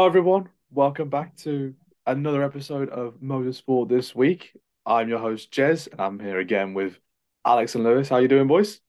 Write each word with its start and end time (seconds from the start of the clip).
Hello, 0.00 0.08
everyone. 0.08 0.48
Welcome 0.70 1.10
back 1.10 1.36
to 1.40 1.74
another 2.06 2.42
episode 2.42 2.88
of 2.88 3.20
Motorsport 3.20 3.90
this 3.90 4.14
week. 4.14 4.56
I'm 4.86 5.10
your 5.10 5.18
host, 5.18 5.52
Jez, 5.52 5.92
and 5.92 6.00
I'm 6.00 6.18
here 6.18 6.38
again 6.38 6.72
with 6.72 6.98
Alex 7.44 7.74
and 7.74 7.84
Lewis. 7.84 8.08
How 8.08 8.16
you 8.16 8.26
doing, 8.26 8.46
boys? 8.46 8.80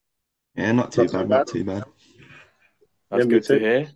Yeah, 0.54 0.72
not 0.72 0.90
too 0.90 1.02
Not 1.02 1.10
too 1.10 1.18
bad, 1.18 1.28
bad. 1.28 1.36
not 1.36 1.46
too 1.48 1.64
bad. 1.64 1.84
That's 3.10 3.18
Yeah, 3.20 3.24
me 3.24 3.28
good 3.28 3.42
to 3.44 3.58
hear. 3.58 3.90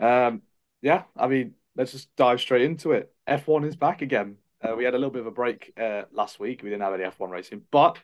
Um, 0.00 0.42
yeah, 0.82 1.04
I 1.16 1.28
mean, 1.28 1.54
let's 1.76 1.92
just 1.92 2.08
dive 2.16 2.40
straight 2.40 2.62
into 2.62 2.90
it. 2.90 3.14
F1 3.28 3.64
is 3.64 3.76
back 3.76 4.02
again. 4.02 4.38
Uh, 4.60 4.74
we 4.74 4.82
had 4.82 4.94
a 4.94 4.98
little 4.98 5.12
bit 5.12 5.20
of 5.20 5.26
a 5.28 5.30
break 5.30 5.74
uh, 5.80 6.06
last 6.10 6.40
week. 6.40 6.60
We 6.64 6.70
didn't 6.70 6.82
have 6.82 6.94
any 6.94 7.04
F1 7.04 7.30
racing, 7.30 7.62
but 7.70 7.98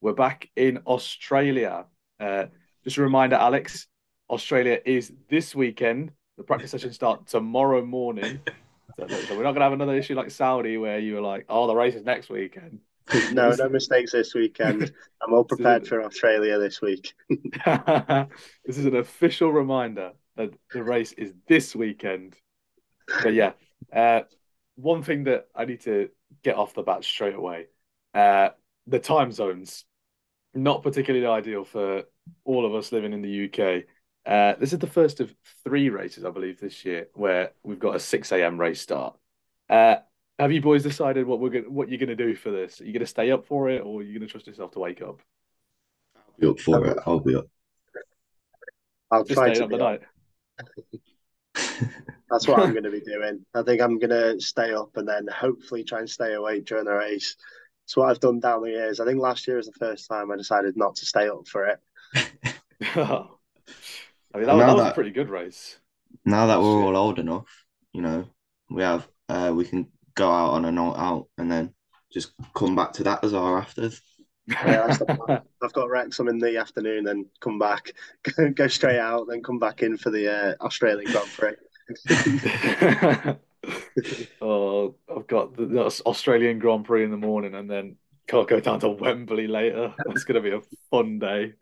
we're 0.00 0.14
back 0.14 0.50
in 0.56 0.78
Australia. 0.78 1.86
Uh, 2.18 2.46
just 2.82 2.96
a 2.96 3.02
reminder, 3.02 3.36
Alex, 3.36 3.86
Australia 4.28 4.80
is 4.84 5.12
this 5.30 5.54
weekend. 5.54 6.10
The 6.38 6.44
practice 6.44 6.70
sessions 6.70 6.94
start 6.94 7.26
tomorrow 7.26 7.84
morning. 7.84 8.40
So, 8.98 9.06
so 9.06 9.36
we're 9.36 9.44
not 9.44 9.52
going 9.52 9.60
to 9.60 9.62
have 9.62 9.72
another 9.74 9.94
issue 9.94 10.16
like 10.16 10.28
Saudi 10.28 10.76
where 10.76 10.98
you 10.98 11.14
were 11.14 11.20
like, 11.20 11.44
oh, 11.48 11.68
the 11.68 11.76
race 11.76 11.94
is 11.94 12.04
next 12.04 12.30
weekend. 12.30 12.80
No, 13.32 13.50
no 13.50 13.68
mistakes 13.68 14.10
this 14.10 14.34
weekend. 14.34 14.92
I'm 15.22 15.32
all 15.32 15.44
prepared 15.44 15.86
for 15.86 16.02
Australia 16.02 16.58
this 16.58 16.82
week. 16.82 17.14
this 17.28 18.76
is 18.76 18.86
an 18.86 18.96
official 18.96 19.52
reminder 19.52 20.12
that 20.36 20.50
the 20.72 20.82
race 20.82 21.12
is 21.12 21.32
this 21.46 21.76
weekend. 21.76 22.34
But 23.22 23.34
yeah, 23.34 23.52
uh, 23.92 24.22
one 24.74 25.04
thing 25.04 25.24
that 25.24 25.46
I 25.54 25.64
need 25.64 25.82
to 25.82 26.08
get 26.42 26.56
off 26.56 26.74
the 26.74 26.82
bat 26.82 27.04
straight 27.04 27.36
away 27.36 27.68
uh, 28.14 28.50
the 28.86 28.98
time 28.98 29.32
zones, 29.32 29.84
not 30.54 30.82
particularly 30.82 31.26
ideal 31.26 31.64
for 31.64 32.04
all 32.44 32.66
of 32.66 32.74
us 32.74 32.92
living 32.92 33.12
in 33.12 33.22
the 33.22 33.44
UK. 33.44 33.84
Uh, 34.28 34.54
this 34.60 34.74
is 34.74 34.78
the 34.78 34.86
first 34.86 35.20
of 35.20 35.34
three 35.64 35.88
races, 35.88 36.22
I 36.26 36.30
believe, 36.30 36.60
this 36.60 36.84
year 36.84 37.08
where 37.14 37.52
we've 37.62 37.78
got 37.78 37.96
a 37.96 38.00
6 38.00 38.30
a.m. 38.32 38.60
race 38.60 38.80
start. 38.80 39.16
Uh, 39.70 39.96
have 40.38 40.52
you 40.52 40.60
boys 40.60 40.82
decided 40.82 41.26
what 41.26 41.40
we're 41.40 41.48
gonna, 41.48 41.70
what 41.70 41.88
you're 41.88 41.98
going 41.98 42.14
to 42.14 42.16
do 42.16 42.34
for 42.34 42.50
this? 42.50 42.82
Are 42.82 42.84
you 42.84 42.92
going 42.92 43.00
to 43.00 43.06
stay 43.06 43.30
up 43.30 43.46
for 43.46 43.70
it, 43.70 43.80
or 43.82 44.00
are 44.00 44.02
you 44.02 44.12
going 44.18 44.28
to 44.28 44.30
trust 44.30 44.46
yourself 44.46 44.72
to 44.72 44.80
wake 44.80 45.00
up? 45.00 45.22
I'll 46.14 46.34
be 46.38 46.46
up 46.46 46.60
for 46.60 46.86
it. 46.86 46.98
I'll 47.06 47.20
be 47.20 47.36
up. 47.36 47.46
I'll 49.10 49.24
Just 49.24 49.38
try 49.38 49.54
staying 49.54 49.58
to 49.60 49.64
up 49.64 49.70
be 49.70 49.76
the 49.78 49.84
up. 49.84 50.00
night. 51.54 51.90
That's 52.30 52.46
what 52.46 52.60
I'm 52.60 52.72
going 52.74 52.84
to 52.84 52.90
be 52.90 53.00
doing. 53.00 53.46
I 53.54 53.62
think 53.62 53.80
I'm 53.80 53.98
going 53.98 54.10
to 54.10 54.38
stay 54.42 54.74
up 54.74 54.94
and 54.98 55.08
then 55.08 55.26
hopefully 55.26 55.84
try 55.84 56.00
and 56.00 56.10
stay 56.10 56.34
awake 56.34 56.66
during 56.66 56.84
the 56.84 56.92
race. 56.92 57.34
It's 57.86 57.96
what 57.96 58.10
I've 58.10 58.20
done 58.20 58.40
down 58.40 58.60
the 58.60 58.68
years. 58.68 59.00
I 59.00 59.06
think 59.06 59.18
last 59.20 59.48
year 59.48 59.56
was 59.56 59.66
the 59.66 59.72
first 59.72 60.06
time 60.06 60.30
I 60.30 60.36
decided 60.36 60.76
not 60.76 60.96
to 60.96 61.06
stay 61.06 61.28
up 61.28 61.48
for 61.48 61.66
it. 61.66 61.80
I 64.34 64.38
mean, 64.38 64.46
that, 64.46 64.56
Now 64.56 64.66
was, 64.66 64.76
that 64.76 64.82
was 64.82 64.92
a 64.92 64.94
pretty 64.94 65.10
good 65.10 65.30
race. 65.30 65.78
Now 66.24 66.46
that 66.46 66.60
we're 66.60 66.84
all 66.84 66.96
old 66.96 67.18
enough, 67.18 67.64
you 67.92 68.02
know, 68.02 68.26
we 68.70 68.82
have 68.82 69.08
uh 69.28 69.52
we 69.54 69.64
can 69.64 69.88
go 70.14 70.30
out 70.30 70.50
on 70.50 70.64
a 70.64 70.72
night 70.72 70.96
out 70.96 71.28
and 71.38 71.50
then 71.50 71.74
just 72.12 72.32
come 72.54 72.74
back 72.74 72.92
to 72.94 73.04
that 73.04 73.24
as 73.24 73.34
our 73.34 73.58
afters. 73.58 74.00
Yeah, 74.46 74.86
that's 74.86 74.98
the 74.98 75.06
plan. 75.06 75.42
I've 75.62 75.72
got 75.72 75.90
Wrexham 75.90 76.28
in 76.28 76.38
the 76.38 76.56
afternoon, 76.56 77.04
then 77.04 77.26
come 77.40 77.58
back, 77.58 77.92
go 78.54 78.68
straight 78.68 78.98
out, 78.98 79.26
then 79.28 79.42
come 79.42 79.58
back 79.58 79.82
in 79.82 79.96
for 79.96 80.10
the 80.10 80.32
uh, 80.32 80.64
Australian 80.64 81.12
Grand 81.12 81.28
Prix. 81.28 81.54
oh, 84.40 84.94
I've 85.14 85.26
got 85.26 85.56
the, 85.56 85.66
the 85.66 86.02
Australian 86.06 86.58
Grand 86.58 86.84
Prix 86.84 87.04
in 87.04 87.10
the 87.10 87.16
morning 87.16 87.54
and 87.54 87.70
then 87.70 87.96
can't 88.26 88.48
go 88.48 88.60
down 88.60 88.80
to 88.80 88.88
Wembley 88.88 89.46
later. 89.46 89.94
That's 90.06 90.24
going 90.24 90.42
to 90.42 90.50
be 90.50 90.56
a 90.56 90.62
fun 90.90 91.18
day. 91.18 91.54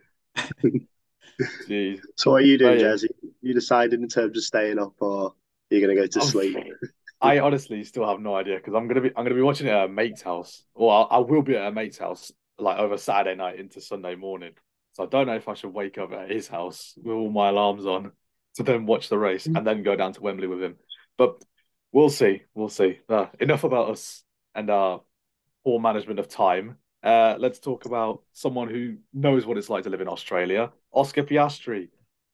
Jeez. 1.68 2.00
So 2.16 2.30
what 2.32 2.42
are 2.42 2.46
you 2.46 2.58
doing, 2.58 2.78
Oh, 2.78 2.82
yeah. 2.82 2.92
Jazzy? 2.94 3.08
You 3.42 3.54
decided 3.54 4.00
in 4.00 4.08
terms 4.08 4.36
of 4.36 4.42
staying 4.44 4.78
up, 4.78 4.94
or 5.00 5.34
you're 5.70 5.80
going 5.80 5.94
to 5.96 6.02
go 6.02 6.06
to 6.06 6.20
I'm- 6.20 6.28
sleep? 6.28 6.56
I 7.20 7.38
honestly 7.38 7.82
still 7.84 8.06
have 8.06 8.20
no 8.20 8.34
idea 8.36 8.56
because 8.56 8.74
I'm 8.74 8.86
gonna 8.88 9.00
be 9.00 9.08
I'm 9.16 9.24
gonna 9.24 9.34
be 9.34 9.40
watching 9.40 9.68
it 9.68 9.70
at 9.70 9.86
a 9.86 9.88
mate's 9.88 10.20
house, 10.20 10.62
or 10.74 10.92
I'll, 10.92 11.08
I 11.10 11.18
will 11.20 11.40
be 11.40 11.56
at 11.56 11.66
a 11.66 11.72
mate's 11.72 11.96
house 11.96 12.30
like 12.58 12.78
over 12.78 12.98
Saturday 12.98 13.34
night 13.34 13.58
into 13.58 13.80
Sunday 13.80 14.16
morning. 14.16 14.52
So 14.92 15.04
I 15.04 15.06
don't 15.06 15.26
know 15.26 15.34
if 15.34 15.48
I 15.48 15.54
should 15.54 15.72
wake 15.72 15.96
up 15.96 16.12
at 16.12 16.30
his 16.30 16.46
house 16.46 16.92
with 17.02 17.14
all 17.14 17.30
my 17.30 17.48
alarms 17.48 17.86
on 17.86 18.12
to 18.56 18.62
then 18.62 18.84
watch 18.84 19.08
the 19.08 19.16
race 19.18 19.46
and 19.46 19.66
then 19.66 19.82
go 19.82 19.96
down 19.96 20.12
to 20.12 20.20
Wembley 20.20 20.46
with 20.46 20.62
him. 20.62 20.76
But 21.16 21.42
we'll 21.90 22.10
see, 22.10 22.42
we'll 22.54 22.68
see. 22.68 22.98
Uh, 23.08 23.26
enough 23.40 23.64
about 23.64 23.88
us 23.88 24.22
and 24.54 24.68
our 24.68 25.00
poor 25.64 25.80
management 25.80 26.18
of 26.20 26.28
time. 26.28 26.76
Uh, 27.02 27.36
let's 27.38 27.60
talk 27.60 27.86
about 27.86 28.24
someone 28.34 28.68
who 28.68 28.96
knows 29.14 29.46
what 29.46 29.56
it's 29.56 29.70
like 29.70 29.84
to 29.84 29.90
live 29.90 30.02
in 30.02 30.08
Australia. 30.08 30.70
Oscar 30.96 31.22
Piastri. 31.22 31.88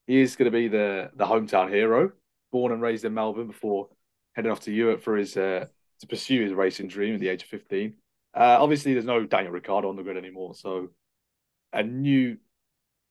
He 0.06 0.20
is 0.20 0.36
going 0.36 0.50
to 0.50 0.56
be 0.56 0.68
the 0.68 1.10
the 1.14 1.26
hometown 1.26 1.68
hero, 1.68 2.12
born 2.50 2.72
and 2.72 2.80
raised 2.80 3.04
in 3.04 3.12
Melbourne 3.12 3.48
before 3.48 3.88
heading 4.34 4.50
off 4.50 4.60
to 4.60 4.72
Europe 4.72 5.02
for 5.02 5.16
his 5.16 5.36
uh, 5.36 5.66
to 6.00 6.06
pursue 6.06 6.42
his 6.42 6.52
racing 6.52 6.88
dream 6.88 7.14
at 7.14 7.20
the 7.20 7.28
age 7.28 7.42
of 7.42 7.48
15. 7.48 7.94
Uh, 8.34 8.56
obviously, 8.60 8.94
there's 8.94 9.04
no 9.04 9.26
Daniel 9.26 9.52
Ricciardo 9.52 9.88
on 9.88 9.96
the 9.96 10.02
grid 10.02 10.16
anymore, 10.16 10.54
so 10.54 10.88
a 11.72 11.82
new 11.82 12.38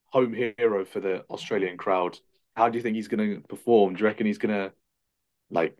home 0.06 0.34
hero 0.34 0.84
for 0.86 1.00
the 1.00 1.24
Australian 1.30 1.78
crowd. 1.78 2.18
How 2.56 2.70
do 2.70 2.78
you 2.78 2.82
think 2.82 2.96
he's 2.96 3.08
going 3.08 3.36
to 3.36 3.48
perform? 3.48 3.94
Do 3.94 4.00
you 4.00 4.06
reckon 4.06 4.26
he's 4.26 4.38
going 4.38 4.56
to 4.56 4.74
like 5.52 5.78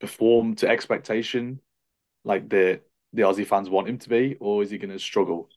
perform 0.00 0.56
to 0.56 0.68
expectation, 0.68 1.60
like 2.24 2.48
the 2.48 2.80
the 3.12 3.22
Aussie 3.22 3.46
fans 3.46 3.68
want 3.68 3.88
him 3.88 3.98
to 3.98 4.08
be, 4.08 4.36
or 4.40 4.62
is 4.62 4.70
he 4.70 4.78
going 4.78 4.90
to 4.90 4.98
struggle? 4.98 5.50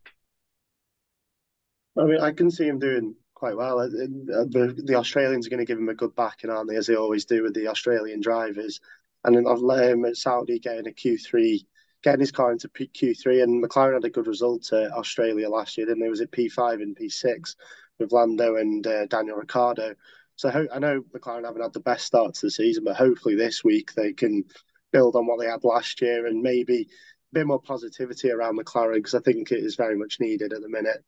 I 1.97 2.03
mean, 2.03 2.19
I 2.19 2.31
can 2.31 2.51
see 2.51 2.67
him 2.67 2.79
doing 2.79 3.15
quite 3.35 3.55
well. 3.55 3.79
Uh, 3.79 3.87
The, 3.87 4.81
the 4.83 4.95
Australians 4.95 5.45
are 5.45 5.49
going 5.51 5.59
to 5.59 5.65
give 5.65 5.77
him 5.77 5.89
a 5.89 5.93
good 5.93 6.15
backing, 6.15 6.49
aren't 6.49 6.69
they, 6.69 6.77
as 6.77 6.87
they 6.87 6.95
always 6.95 7.25
do 7.25 7.43
with 7.43 7.53
the 7.53 7.67
Australian 7.67 8.21
drivers. 8.21 8.81
And 9.23 9.35
then 9.35 9.45
I've 9.47 9.59
let 9.59 9.91
him 9.91 10.05
at 10.05 10.17
Saudi 10.17 10.59
getting 10.59 10.87
a 10.87 10.91
Q3, 10.91 11.65
getting 12.01 12.19
his 12.19 12.31
car 12.31 12.51
into 12.51 12.69
Q3. 12.69 13.43
And 13.43 13.63
McLaren 13.63 13.93
had 13.93 14.05
a 14.05 14.09
good 14.09 14.27
result 14.27 14.71
at 14.73 14.91
Australia 14.91 15.49
last 15.49 15.77
year, 15.77 15.85
didn't 15.85 16.01
they? 16.01 16.09
Was 16.09 16.21
it 16.21 16.31
P5 16.31 16.81
and 16.81 16.95
P6 16.95 17.55
with 17.99 18.11
Lando 18.11 18.55
and 18.55 18.85
uh, 18.87 19.05
Daniel 19.07 19.37
Ricciardo? 19.37 19.95
So 20.37 20.67
I 20.73 20.79
know 20.79 21.01
McLaren 21.13 21.45
haven't 21.45 21.61
had 21.61 21.73
the 21.73 21.79
best 21.79 22.05
start 22.05 22.33
to 22.35 22.45
the 22.45 22.51
season, 22.51 22.83
but 22.83 22.95
hopefully 22.95 23.35
this 23.35 23.63
week 23.63 23.93
they 23.93 24.13
can 24.13 24.43
build 24.91 25.15
on 25.15 25.25
what 25.25 25.39
they 25.39 25.47
had 25.47 25.63
last 25.63 26.01
year 26.01 26.27
and 26.27 26.41
maybe 26.41 26.81
a 26.81 27.33
bit 27.33 27.47
more 27.47 27.61
positivity 27.61 28.31
around 28.31 28.57
McLaren 28.59 28.95
because 28.95 29.15
I 29.15 29.19
think 29.19 29.51
it 29.51 29.63
is 29.63 29.75
very 29.75 29.97
much 29.97 30.19
needed 30.19 30.53
at 30.53 30.61
the 30.61 30.69
minute. 30.69 31.03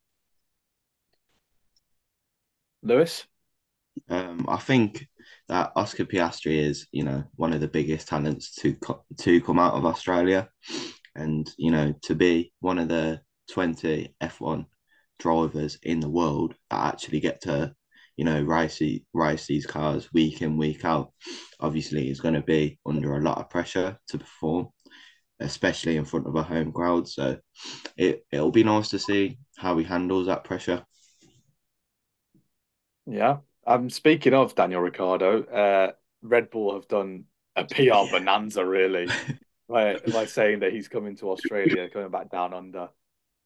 Lewis? 2.87 3.25
Um, 4.09 4.45
I 4.47 4.57
think 4.57 5.07
that 5.49 5.71
Oscar 5.75 6.05
Piastri 6.05 6.57
is, 6.59 6.87
you 6.91 7.03
know, 7.03 7.23
one 7.35 7.53
of 7.53 7.61
the 7.61 7.67
biggest 7.67 8.07
talents 8.07 8.55
to 8.55 8.75
co 8.75 9.03
to 9.19 9.41
come 9.41 9.59
out 9.59 9.73
of 9.73 9.85
Australia, 9.85 10.49
and 11.15 11.49
you 11.57 11.71
know, 11.71 11.93
to 12.03 12.15
be 12.15 12.53
one 12.59 12.79
of 12.79 12.87
the 12.87 13.21
twenty 13.51 14.15
F1 14.21 14.65
drivers 15.19 15.77
in 15.83 15.99
the 15.99 16.09
world 16.09 16.53
that 16.69 16.93
actually 16.93 17.19
get 17.19 17.41
to, 17.41 17.73
you 18.17 18.25
know, 18.25 18.41
race 18.41 18.81
race 19.13 19.47
these 19.47 19.65
cars 19.65 20.11
week 20.13 20.41
in 20.41 20.57
week 20.57 20.85
out. 20.85 21.11
Obviously, 21.59 22.09
is 22.09 22.21
going 22.21 22.35
to 22.35 22.41
be 22.41 22.79
under 22.85 23.15
a 23.15 23.21
lot 23.21 23.39
of 23.39 23.49
pressure 23.49 23.97
to 24.09 24.17
perform, 24.17 24.67
especially 25.39 25.97
in 25.97 26.05
front 26.05 26.27
of 26.27 26.35
a 26.35 26.43
home 26.43 26.71
crowd. 26.71 27.07
So, 27.07 27.37
it 27.97 28.25
it'll 28.31 28.51
be 28.51 28.63
nice 28.63 28.89
to 28.89 28.99
see 28.99 29.39
how 29.57 29.77
he 29.77 29.83
handles 29.83 30.27
that 30.27 30.43
pressure. 30.43 30.83
Yeah. 33.07 33.37
Um, 33.65 33.89
speaking 33.89 34.33
of 34.33 34.55
Daniel 34.55 34.81
Ricciardo, 34.81 35.43
uh, 35.43 35.91
Red 36.21 36.49
Bull 36.49 36.73
have 36.73 36.87
done 36.87 37.25
a 37.55 37.65
PR 37.65 38.09
bonanza, 38.11 38.65
really, 38.65 39.07
by, 39.69 39.97
by 40.11 40.25
saying 40.25 40.59
that 40.59 40.73
he's 40.73 40.87
coming 40.87 41.15
to 41.17 41.31
Australia, 41.31 41.89
coming 41.89 42.09
back 42.09 42.29
down 42.29 42.53
under. 42.53 42.89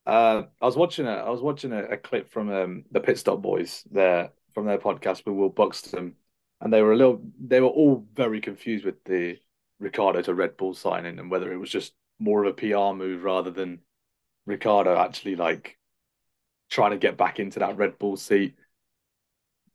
Uh, 0.06 0.44
I 0.60 0.66
was 0.66 0.76
watching 0.76 1.06
a, 1.06 1.12
I 1.12 1.30
was 1.30 1.42
watching 1.42 1.74
a, 1.74 1.84
a 1.84 1.98
clip 1.98 2.32
from 2.32 2.52
um, 2.52 2.84
the 2.92 3.00
Pit 3.00 3.20
Stop 3.20 3.42
Boys 3.42 3.84
there 3.92 4.32
from 4.54 4.66
their 4.66 4.80
podcast 4.80 5.26
with 5.26 5.36
Will 5.36 5.50
Buxton, 5.50 6.16
and 6.60 6.74
they 6.74 6.82
were 6.82 6.94
a 6.94 6.98
little, 6.98 7.22
they 7.40 7.62
were 7.62 7.68
all 7.68 8.06
very 8.14 8.42
confused 8.42 8.86
with 8.86 9.04
the 9.06 9.38
Ricciardo 9.80 10.22
to 10.22 10.34
Red 10.34 10.58
Bull 10.58 10.74
signing 10.74 11.20
and 11.20 11.30
whether 11.30 11.52
it 11.52 11.58
was 11.58 11.70
just 11.70 11.94
more 12.20 12.44
of 12.44 12.52
a 12.52 12.54
PR 12.54 12.96
move 12.96 13.24
rather 13.24 13.50
than 13.50 13.80
Ricciardo 14.46 14.96
actually 14.96 15.36
like 15.36 15.78
trying 16.70 16.92
to 16.92 16.98
get 16.98 17.18
back 17.18 17.40
into 17.40 17.60
that 17.60 17.78
Red 17.78 17.98
Bull 17.98 18.16
seat. 18.16 18.56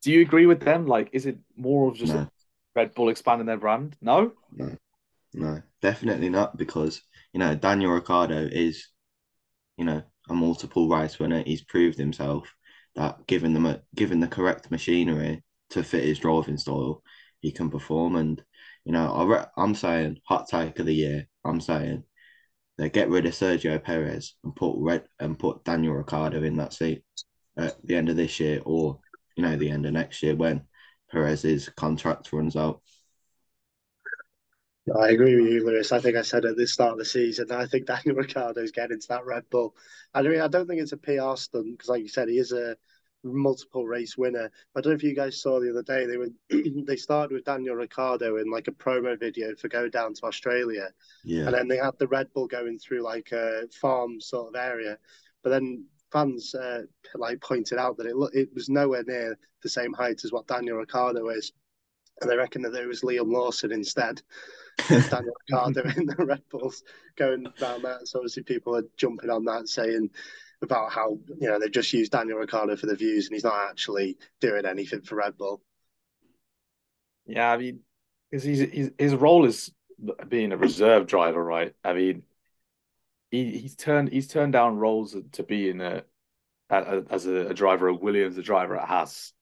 Do 0.07 0.13
you 0.13 0.21
agree 0.21 0.47
with 0.47 0.61
them? 0.61 0.87
Like, 0.87 1.09
is 1.13 1.27
it 1.27 1.37
more 1.57 1.89
of 1.89 1.97
just 1.97 2.15
No. 2.15 2.29
Red 2.77 2.95
Bull 2.95 3.09
expanding 3.09 3.49
their 3.49 3.57
brand? 3.57 3.97
No? 4.01 4.31
No, 4.53 4.77
no, 5.35 5.61
definitely 5.83 6.29
not 6.29 6.57
because 6.57 7.03
you 7.33 7.41
know 7.41 7.57
Daniel 7.57 7.91
Ricciardo 7.91 8.47
is, 8.47 8.87
you 9.77 9.85
know, 9.85 10.05
a 10.29 10.33
multiple 10.33 10.89
race 10.89 11.19
winner. 11.19 11.43
He's 11.43 11.65
proved 11.65 11.99
himself 11.99 12.55
that 12.95 13.27
given 13.27 13.53
the 13.53 13.83
given 13.97 14.21
the 14.21 14.29
correct 14.29 14.71
machinery 14.71 15.43
to 15.71 15.83
fit 15.83 16.05
his 16.05 16.21
driving 16.21 16.57
style, 16.57 17.03
he 17.41 17.51
can 17.51 17.69
perform. 17.69 18.15
And 18.15 18.41
you 18.85 18.93
know, 18.93 19.13
I 19.13 19.25
re 19.25 19.39
I'm 19.57 19.75
saying 19.75 20.21
hot 20.23 20.47
take 20.49 20.79
of 20.79 20.87
the 20.87 20.95
year. 20.95 21.27
I'm 21.45 21.61
saying 21.61 22.05
they 22.79 22.91
get 22.91 23.09
rid 23.11 23.27
of 23.27 23.33
Sergio 23.33 23.83
Perez 23.83 24.35
and 24.45 24.55
put 24.55 24.77
red 24.79 25.09
and 25.19 25.37
put 25.37 25.65
Daniel 25.65 25.95
Ricciardo 25.95 26.45
in 26.45 26.59
that 26.59 26.75
seat 26.75 27.03
at 27.57 27.85
the 27.85 27.97
end 27.97 28.09
of 28.09 28.15
this 28.15 28.39
year 28.39 28.61
or 28.65 29.01
you 29.37 29.43
know 29.43 29.57
the 29.57 29.71
end 29.71 29.87
of 29.87 29.93
next 29.93 30.23
year 30.23 30.37
when 30.37 30.63
Perez's 31.11 31.69
contract 31.71 32.33
runs 32.33 32.57
out. 32.57 32.83
I 35.01 35.09
agree 35.11 35.35
with 35.41 35.51
you, 35.53 35.67
Lewis. 35.67 35.91
I 35.91 35.99
think 36.01 36.17
I 36.17 36.23
said 36.23 36.45
at 36.45 36.57
the 36.57 36.67
start 36.67 36.93
of 36.93 36.99
the 36.99 37.05
season, 37.05 37.51
I 37.51 37.67
think 37.67 37.87
Daniel 37.87 38.15
Ricciardo's 38.17 38.71
getting 38.71 39.01
to 39.01 39.09
that 39.09 39.27
Red 39.27 39.49
Bull. 39.51 39.75
I 40.15 40.23
mean, 40.23 40.41
I 40.41 40.49
don't 40.49 40.67
think 40.69 40.81
it's 40.81 40.93
a 40.93 40.97
PR 40.97 41.37
stunt 41.37 41.73
because, 41.77 41.89
like 41.89 42.03
you 42.03 42.09
said, 42.09 42.29
he 42.29 42.39
is 42.39 42.53
a 42.53 42.77
multiple 43.25 43.85
race 43.87 44.17
winner. 44.17 44.51
I 44.77 44.81
don't 44.81 44.93
know 44.93 44.97
if 44.97 45.03
you 45.03 45.15
guys 45.15 45.41
saw 45.43 45.59
the 45.59 45.71
other 45.71 45.83
day 45.83 46.07
they 46.07 46.17
were 46.17 46.29
they 46.87 46.97
started 46.97 47.35
with 47.35 47.45
Daniel 47.45 47.75
Ricciardo 47.75 48.37
in 48.37 48.49
like 48.51 48.69
a 48.69 48.73
promo 48.73 49.19
video 49.19 49.55
for 49.57 49.69
go 49.69 49.89
down 49.89 50.15
to 50.15 50.27
Australia, 50.27 50.91
Yeah, 51.23 51.45
and 51.47 51.55
then 51.55 51.67
they 51.67 51.79
had 51.79 51.99
the 51.99 52.07
Red 52.09 52.33
Bull 52.33 52.47
going 52.47 52.79
through 52.79 53.03
like 53.03 53.33
a 53.33 53.69
farm 53.81 54.21
sort 54.21 54.55
of 54.55 54.61
area, 54.61 54.99
but 55.43 55.51
then 55.51 55.87
fans 56.13 56.55
uh, 56.55 56.83
like 57.15 57.41
pointed 57.41 57.79
out 57.79 57.97
that 57.97 58.07
it 58.07 58.17
it 58.33 58.49
was 58.55 58.69
nowhere 58.69 59.05
near 59.05 59.39
the 59.63 59.69
same 59.69 59.93
height 59.93 60.25
as 60.25 60.33
what 60.33 60.47
Daniel 60.47 60.79
Ricciardo 60.79 61.29
is, 61.29 61.53
and 62.21 62.31
they 62.31 62.37
reckon 62.37 62.63
that 62.63 62.75
it 62.75 62.87
was 62.87 63.03
Liam 63.03 63.33
Lawson 63.33 63.73
instead. 63.73 64.23
Daniel 64.89 65.35
Ricciardo 65.49 65.83
in 65.97 66.07
the 66.07 66.17
Red 66.19 66.43
Bulls 66.51 66.83
going 67.17 67.47
around 67.63 67.83
that. 67.83 68.07
So 68.07 68.19
obviously 68.19 68.43
people 68.43 68.77
are 68.77 68.85
jumping 68.97 69.31
on 69.31 69.45
that, 69.47 69.69
saying 69.69 70.11
about 70.63 70.93
how 70.93 71.19
you 71.41 71.49
know 71.49 71.59
they've 71.59 71.71
just 71.71 71.93
used 71.93 72.13
Daniel 72.13 72.39
Ricciardo 72.39 72.77
for 72.77 72.87
the 72.87 72.97
views, 72.97 73.27
and 73.27 73.35
he's 73.35 73.45
not 73.45 73.69
actually 73.71 74.19
doing 74.41 74.67
anything 74.67 75.03
for 75.03 75.17
Red 75.17 75.37
Bull. 75.37 75.63
Yeah, 77.27 77.51
I 77.51 77.57
mean, 77.57 77.81
because 78.31 78.45
he's, 78.45 78.61
he's 78.61 78.91
his 78.99 79.15
role 79.15 79.45
is 79.45 79.73
being 80.29 80.53
a 80.53 80.57
reserve 80.57 81.07
driver, 81.07 81.43
right? 81.43 81.75
I 81.83 81.95
mean, 81.95 82.23
he 83.31 83.59
he's 83.59 83.77
turned 83.77 84.13
he's 84.13 84.29
turned 84.29 84.53
down 84.53 84.77
roles 84.77 85.17
to 85.33 85.43
be 85.43 85.69
in 85.69 85.81
a, 85.81 86.03
a 86.71 87.03
as 87.11 87.27
a, 87.27 87.49
a 87.49 87.55
driver 87.55 87.91
at 87.91 88.01
Williams, 88.01 88.39
a 88.39 88.43
driver 88.43 88.77
at 88.77 88.89
Haas, 88.89 89.33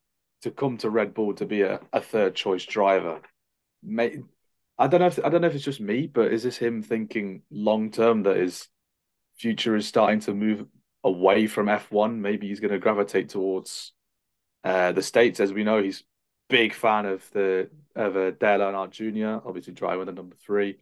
to 0.43 0.51
come 0.51 0.79
to 0.79 0.91
Red 0.91 1.15
Bull 1.15 1.35
to 1.35 1.47
be 1.47 1.63
a, 1.63 1.81
a 1.93 2.01
third 2.01 2.35
choice 2.35 2.65
driver. 2.65 3.21
May, 3.83 4.19
I 4.79 4.87
don't 4.87 5.01
know 5.01 5.07
if 5.07 5.19
I 5.25 5.29
don't 5.29 5.41
know 5.41 5.49
if 5.49 5.55
it's 5.55 5.65
just 5.65 5.81
me, 5.81 6.07
but 6.07 6.33
is 6.33 6.43
this 6.43 6.57
him 6.57 6.83
thinking 6.83 7.43
long 7.51 7.91
term 7.91 8.23
that 8.25 8.37
his 8.37 8.69
future 9.37 9.77
is 9.77 9.87
starting 9.87 10.21
to 10.21 10.35
move 10.35 10.67
away 11.03 11.47
from 11.47 11.67
F1? 11.67 12.19
Maybe 12.19 12.49
he's 12.49 12.61
going 12.61 12.73
to 12.73 12.79
gravitate 12.79 13.29
towards 13.29 13.93
uh, 14.65 14.93
the 14.93 15.03
States, 15.03 15.41
as 15.41 15.53
we 15.53 15.65
know 15.65 15.83
he's 15.83 16.05
big 16.49 16.75
fan 16.75 17.07
of 17.07 17.29
the 17.33 17.71
of 17.95 18.17
uh, 18.17 18.31
Dale 18.33 18.61
Earnhardt 18.61 18.91
Jr., 18.91 19.47
obviously 19.47 19.75
driving 19.75 20.07
the 20.07 20.13
number 20.13 20.37
three. 20.37 20.79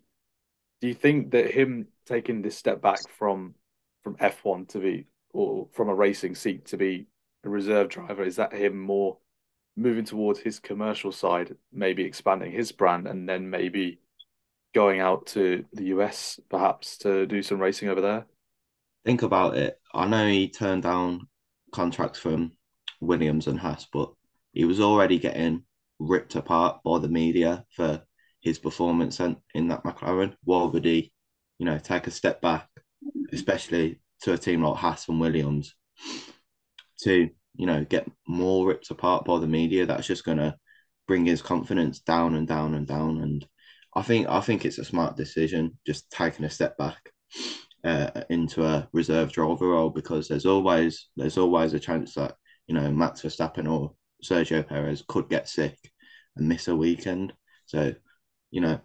Do 0.82 0.88
you 0.88 0.94
think 0.94 1.30
that 1.30 1.52
him 1.52 1.86
taking 2.06 2.42
this 2.42 2.58
step 2.58 2.82
back 2.82 2.98
from 3.08 3.54
from 4.02 4.16
F1 4.16 4.68
to 4.70 4.80
be 4.80 5.06
or 5.32 5.68
from 5.72 5.88
a 5.88 5.94
racing 5.94 6.34
seat 6.34 6.66
to 6.66 6.76
be 6.76 7.06
a 7.44 7.48
reserve 7.48 7.88
driver, 7.88 8.24
is 8.24 8.36
that 8.36 8.52
him 8.52 8.78
more 8.78 9.18
moving 9.76 10.04
towards 10.04 10.40
his 10.40 10.58
commercial 10.58 11.12
side, 11.12 11.56
maybe 11.72 12.02
expanding 12.02 12.50
his 12.50 12.72
brand 12.72 13.06
and 13.06 13.28
then 13.28 13.48
maybe 13.48 14.00
going 14.74 15.00
out 15.00 15.26
to 15.26 15.64
the 15.72 15.84
US 15.84 16.40
perhaps 16.50 16.98
to 16.98 17.26
do 17.26 17.42
some 17.42 17.60
racing 17.60 17.88
over 17.88 18.00
there? 18.00 18.26
think 19.04 19.22
about 19.22 19.56
it. 19.56 19.80
I 19.94 20.06
know 20.06 20.26
he 20.26 20.48
turned 20.48 20.82
down 20.82 21.28
contracts 21.72 22.18
from 22.18 22.52
Williams 23.00 23.46
and 23.46 23.58
Haas, 23.58 23.86
but 23.92 24.12
he 24.52 24.64
was 24.64 24.80
already 24.80 25.18
getting 25.18 25.64
ripped 25.98 26.34
apart 26.34 26.82
by 26.84 26.98
the 26.98 27.08
media 27.08 27.64
for 27.74 28.02
his 28.42 28.58
performance 28.58 29.20
in, 29.20 29.36
in 29.54 29.68
that 29.68 29.84
McLaren. 29.84 30.34
Why 30.44 30.64
would 30.64 30.84
he, 30.84 31.12
you 31.58 31.66
know, 31.66 31.78
take 31.78 32.06
a 32.06 32.10
step 32.10 32.42
back, 32.42 32.68
especially 33.32 34.00
to 34.22 34.34
a 34.34 34.38
team 34.38 34.62
like 34.62 34.76
Haas 34.76 35.08
and 35.08 35.20
Williams, 35.20 35.74
to 37.02 37.30
you 37.54 37.66
know 37.66 37.84
get 37.84 38.10
more 38.26 38.66
ripped 38.66 38.90
apart 38.90 39.24
by 39.24 39.38
the 39.38 39.46
media? 39.46 39.86
That's 39.86 40.06
just 40.06 40.24
gonna 40.24 40.56
bring 41.06 41.24
his 41.24 41.40
confidence 41.40 42.00
down 42.00 42.34
and 42.34 42.46
down 42.46 42.74
and 42.74 42.86
down. 42.86 43.20
And 43.22 43.46
I 43.94 44.02
think 44.02 44.28
I 44.28 44.40
think 44.40 44.64
it's 44.64 44.78
a 44.78 44.84
smart 44.84 45.16
decision, 45.16 45.78
just 45.86 46.10
taking 46.10 46.44
a 46.44 46.50
step 46.50 46.76
back 46.76 47.12
uh, 47.84 48.22
into 48.28 48.64
a 48.64 48.88
reserve 48.92 49.32
driver 49.32 49.68
role 49.68 49.90
because 49.90 50.28
there's 50.28 50.46
always 50.46 51.08
there's 51.16 51.38
always 51.38 51.74
a 51.74 51.80
chance 51.80 52.14
that 52.14 52.34
you 52.66 52.74
know 52.74 52.90
Max 52.90 53.22
Verstappen 53.22 53.70
or 53.70 53.94
Sergio 54.24 54.66
Perez 54.66 55.04
could 55.06 55.28
get 55.28 55.48
sick 55.48 55.76
and 56.36 56.48
miss 56.48 56.68
a 56.68 56.74
weekend. 56.74 57.32
So 57.66 57.94
you 58.52 58.60
know 58.60 58.80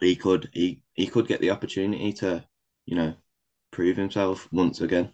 he 0.00 0.14
could 0.16 0.50
he 0.52 0.82
he 0.94 1.08
could 1.08 1.26
get 1.26 1.40
the 1.40 1.50
opportunity 1.50 2.12
to 2.12 2.44
you 2.86 2.94
know 2.96 3.14
prove 3.72 3.96
himself 3.96 4.48
once 4.52 4.80
again. 4.80 5.12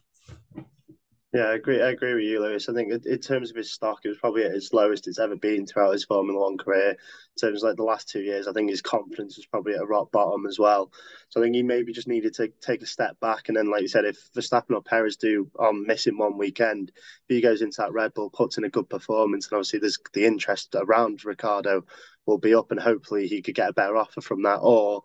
Yeah, 1.32 1.44
I 1.44 1.54
agree. 1.54 1.80
I 1.80 1.88
agree 1.92 2.12
with 2.12 2.24
you, 2.24 2.42
Lewis. 2.42 2.68
I 2.68 2.74
think 2.74 2.92
in 3.06 3.18
terms 3.18 3.48
of 3.48 3.56
his 3.56 3.72
stock, 3.72 4.00
it 4.04 4.08
was 4.10 4.18
probably 4.18 4.44
at 4.44 4.54
its 4.54 4.74
lowest 4.74 5.08
it's 5.08 5.18
ever 5.18 5.34
been 5.34 5.66
throughout 5.66 5.92
his 5.92 6.04
Formula 6.04 6.38
One 6.38 6.58
career. 6.58 6.90
In 6.90 6.96
terms 7.40 7.62
of 7.62 7.68
like 7.68 7.76
the 7.78 7.84
last 7.84 8.10
two 8.10 8.20
years, 8.20 8.46
I 8.46 8.52
think 8.52 8.68
his 8.68 8.82
confidence 8.82 9.38
was 9.38 9.46
probably 9.46 9.72
at 9.72 9.80
a 9.80 9.86
rock 9.86 10.12
bottom 10.12 10.44
as 10.44 10.58
well. 10.58 10.92
So 11.30 11.40
I 11.40 11.44
think 11.44 11.54
he 11.54 11.62
maybe 11.62 11.94
just 11.94 12.06
needed 12.06 12.34
to 12.34 12.48
take 12.60 12.82
a 12.82 12.86
step 12.86 13.18
back. 13.18 13.48
And 13.48 13.56
then, 13.56 13.70
like 13.70 13.80
you 13.80 13.88
said, 13.88 14.04
if 14.04 14.18
Verstappen 14.36 14.74
or 14.74 14.82
Perez 14.82 15.16
do 15.16 15.50
um, 15.58 15.66
on 15.68 15.86
missing 15.86 16.18
one 16.18 16.36
weekend, 16.36 16.92
if 16.94 17.34
he 17.34 17.40
goes 17.40 17.62
into 17.62 17.80
that 17.80 17.94
Red 17.94 18.12
Bull, 18.12 18.28
puts 18.28 18.58
in 18.58 18.64
a 18.64 18.68
good 18.68 18.90
performance, 18.90 19.46
and 19.46 19.54
obviously 19.54 19.78
there's 19.78 19.98
the 20.12 20.26
interest 20.26 20.74
around 20.74 21.24
Ricciardo 21.24 21.86
will 22.26 22.38
be 22.38 22.54
up, 22.54 22.70
and 22.72 22.80
hopefully 22.80 23.26
he 23.26 23.40
could 23.40 23.54
get 23.54 23.70
a 23.70 23.72
better 23.72 23.96
offer 23.96 24.20
from 24.20 24.42
that, 24.42 24.58
or 24.58 25.02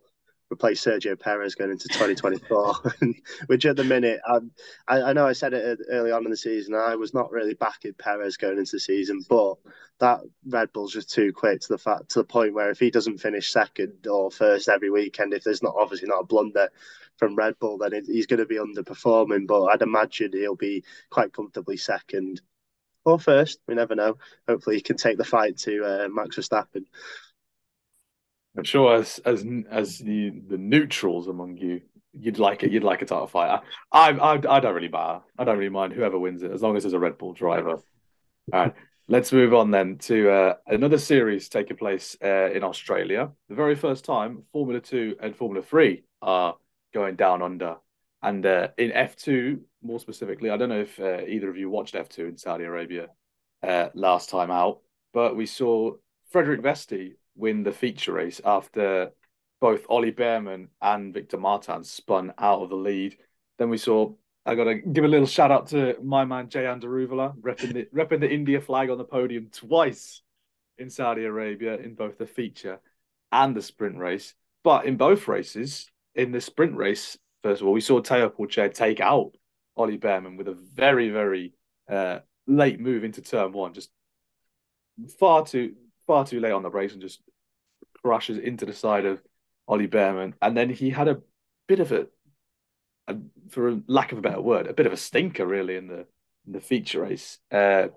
replace 0.52 0.84
Sergio 0.84 1.20
Perez 1.20 1.56
going 1.56 1.72
into 1.72 1.88
2024, 1.90 2.76
which 3.48 3.66
at 3.66 3.76
the 3.76 3.84
minute, 3.84 4.20
um, 4.28 4.52
I, 4.88 5.02
I 5.02 5.14
know 5.14 5.28
I 5.28 5.34
said 5.34 5.54
it 5.54 5.80
early 5.90 6.12
on 6.12 6.26
in 6.26 6.32
the 6.32 6.38
season, 6.38 6.74
I 6.74 6.96
was 6.96 7.14
not 7.14 7.32
really 7.32 7.54
backing 7.54 7.94
Perez 7.94 8.38
going 8.38 8.58
into 8.58 8.74
the 8.74 8.80
season, 8.80 9.22
but 9.30 9.56
that 10.00 10.22
Red 10.48 10.72
Bull's 10.72 10.94
just 10.94 11.10
too 11.10 11.34
quick 11.34 11.62
to 11.62 11.68
the 11.70 11.78
fact 11.78 12.10
to 12.10 12.20
the 12.20 12.26
point 12.26 12.54
where 12.54 12.70
if 12.70 12.80
he 12.80 12.92
doesn't 12.92 13.18
finish 13.20 13.52
second 13.52 14.08
or 14.08 14.32
first 14.32 14.70
every 14.70 14.90
weekend, 14.90 15.34
if 15.34 15.44
there's 15.44 15.64
not 15.64 15.76
obviously 15.78 16.08
not 16.08 16.22
a 16.22 16.26
blunder 16.26 16.70
from 17.18 17.36
Red 17.36 17.58
Bull, 17.60 17.78
then 17.78 17.94
it, 17.94 18.06
he's 18.06 18.28
going 18.28 18.40
to 18.40 18.46
be 18.46 18.58
underperforming. 18.58 19.48
But 19.48 19.66
I'd 19.66 19.82
imagine 19.82 20.32
he'll 20.34 20.56
be 20.56 20.84
quite 21.10 21.34
comfortably 21.34 21.78
second 21.78 22.42
or 23.06 23.20
first. 23.20 23.60
We 23.68 23.76
never 23.76 23.96
know. 23.96 24.18
Hopefully, 24.48 24.76
he 24.78 24.82
can 24.82 24.98
take 24.98 25.18
the 25.18 25.24
fight 25.26 25.58
to 25.60 25.84
uh, 25.84 26.08
Max 26.10 26.38
Verstappen. 26.38 26.86
I'm 28.58 28.64
sure 28.64 28.96
as 28.96 29.20
as 29.20 29.46
as 29.70 30.00
the 30.00 30.32
the 30.48 30.58
neutrals 30.58 31.28
among 31.28 31.58
you, 31.58 31.82
you'd 32.14 32.40
like 32.40 32.64
it. 32.64 32.72
You'd 32.72 32.84
like 32.84 33.04
a 33.04 33.06
title 33.06 33.28
fight. 33.28 33.62
I, 33.92 34.10
I 34.10 34.32
I 34.34 34.60
don't 34.60 34.74
really 34.74 34.88
matter. 34.88 35.22
I 35.38 35.44
don't 35.44 35.58
really 35.58 35.70
mind 35.70 35.94
whoever 35.94 36.18
wins 36.18 36.42
it 36.42 36.52
as 36.52 36.62
long 36.62 36.76
as 36.76 36.84
there's 36.84 36.94
a 36.94 37.00
Red 37.00 37.18
Bull 37.18 37.34
driver. 37.34 37.76
All 38.54 38.60
right, 38.60 38.74
let's 39.08 39.32
move 39.32 39.54
on 39.54 39.72
then 39.72 39.98
to 40.00 40.32
uh, 40.32 40.54
another 40.66 40.98
series 40.98 41.50
taking 41.50 41.78
place 41.78 42.18
uh, 42.24 42.50
in 42.52 42.64
Australia. 42.64 43.32
The 43.50 43.56
very 43.56 43.76
first 43.76 44.06
time 44.06 44.44
Formula 44.52 44.82
Two 44.82 45.16
and 45.22 45.36
Formula 45.36 45.64
Three 45.64 46.04
are 46.22 46.56
going 46.94 47.16
down 47.16 47.42
under, 47.44 47.76
and 48.24 48.46
uh, 48.46 48.70
in 48.78 48.92
F 48.92 49.16
two 49.16 49.62
more 49.84 50.00
specifically, 50.00 50.50
I 50.50 50.58
don't 50.58 50.70
know 50.70 50.82
if 50.82 51.00
uh, 51.00 51.22
either 51.28 51.50
of 51.50 51.58
you 51.58 51.70
watched 51.70 51.96
F 51.96 52.10
two 52.10 52.26
in 52.26 52.38
Saudi 52.38 52.64
Arabia 52.64 53.08
uh, 53.62 53.90
last 53.94 54.32
time 54.32 54.50
out, 54.50 54.80
but 55.14 55.36
we 55.36 55.46
saw 55.46 55.92
Frederik 56.32 56.62
Vesti 56.62 57.14
win 57.38 57.64
the 57.64 57.72
feature 57.72 58.14
race 58.14 58.42
after 58.44 59.12
both 59.62 59.86
Ollie 59.90 60.12
Bearman 60.12 60.70
and 60.82 61.14
Victor 61.14 61.38
Martin 61.38 61.84
spun 61.84 62.34
out 62.38 62.62
of 62.62 62.70
the 62.70 62.76
lead. 62.76 63.18
Then 63.58 63.70
we 63.70 63.78
saw 63.78 64.14
I 64.48 64.56
got 64.56 64.64
to 64.64 64.76
give 64.76 65.04
a 65.04 65.10
little 65.10 65.28
shout 65.28 65.52
out 65.52 65.68
to 65.68 65.98
my 66.02 66.24
man 66.24 66.48
Jehan 66.48 66.80
Daruvala, 66.80 67.36
repping 67.42 67.74
the, 67.74 67.86
repping 67.94 68.22
the 68.22 68.32
India 68.32 68.62
flag 68.62 68.90
on 68.90 68.98
the 68.98 69.04
podium 69.04 69.50
twice 69.52 70.22
in 70.78 70.90
Saudi 70.90 71.26
Arabia 71.26 71.76
in 71.76 71.96
both 71.96 72.18
the 72.18 72.26
feature 72.26 72.80
and 73.34 73.54
the 73.54 73.62
sprint 73.62 73.98
race. 73.98 74.34
But 74.64 74.86
in 74.86 74.96
both 74.96 75.28
races, 75.28 75.92
in 76.16 76.32
the 76.32 76.40
sprint 76.40 76.78
race, 76.78 77.18
first 77.44 77.62
of 77.62 77.68
all, 77.68 77.74
we 77.74 77.82
saw 77.82 78.00
Théo 78.00 78.32
Pourchaire 78.34 78.74
take 78.74 79.02
out 79.02 79.34
Ollie 79.76 79.98
Bearman 79.98 80.38
with 80.38 80.48
a 80.48 80.58
very, 80.74 81.10
very 81.10 81.54
uh, 81.90 82.20
late 82.48 82.80
move 82.80 83.04
into 83.04 83.22
turn 83.22 83.52
one, 83.52 83.74
just 83.74 83.90
far 85.20 85.46
too 85.46 85.74
far 86.08 86.26
too 86.26 86.40
late 86.40 86.54
on 86.54 86.64
the 86.64 86.70
race 86.70 86.94
and 86.94 87.02
just 87.02 87.22
crashes 88.02 88.38
into 88.38 88.66
the 88.66 88.74
side 88.74 89.06
of 89.06 89.22
Ollie 89.68 89.88
Bearman. 89.88 90.34
And 90.42 90.56
then 90.58 90.70
he 90.70 90.90
had 90.90 91.08
a 91.08 91.22
bit 91.68 91.80
of 91.80 91.92
a, 91.92 92.08
a, 93.08 93.18
for 93.50 93.82
lack 93.88 94.12
of 94.14 94.18
a 94.18 94.22
better 94.22 94.42
word, 94.42 94.68
a 94.68 94.74
bit 94.74 94.88
of 94.88 94.94
a 94.94 94.98
stinker 94.98 95.46
really 95.46 95.76
in 95.76 95.88
the 95.88 96.06
in 96.46 96.54
the 96.54 96.62
feature 96.62 97.02
race. 97.02 97.40
Uh, 97.52 97.90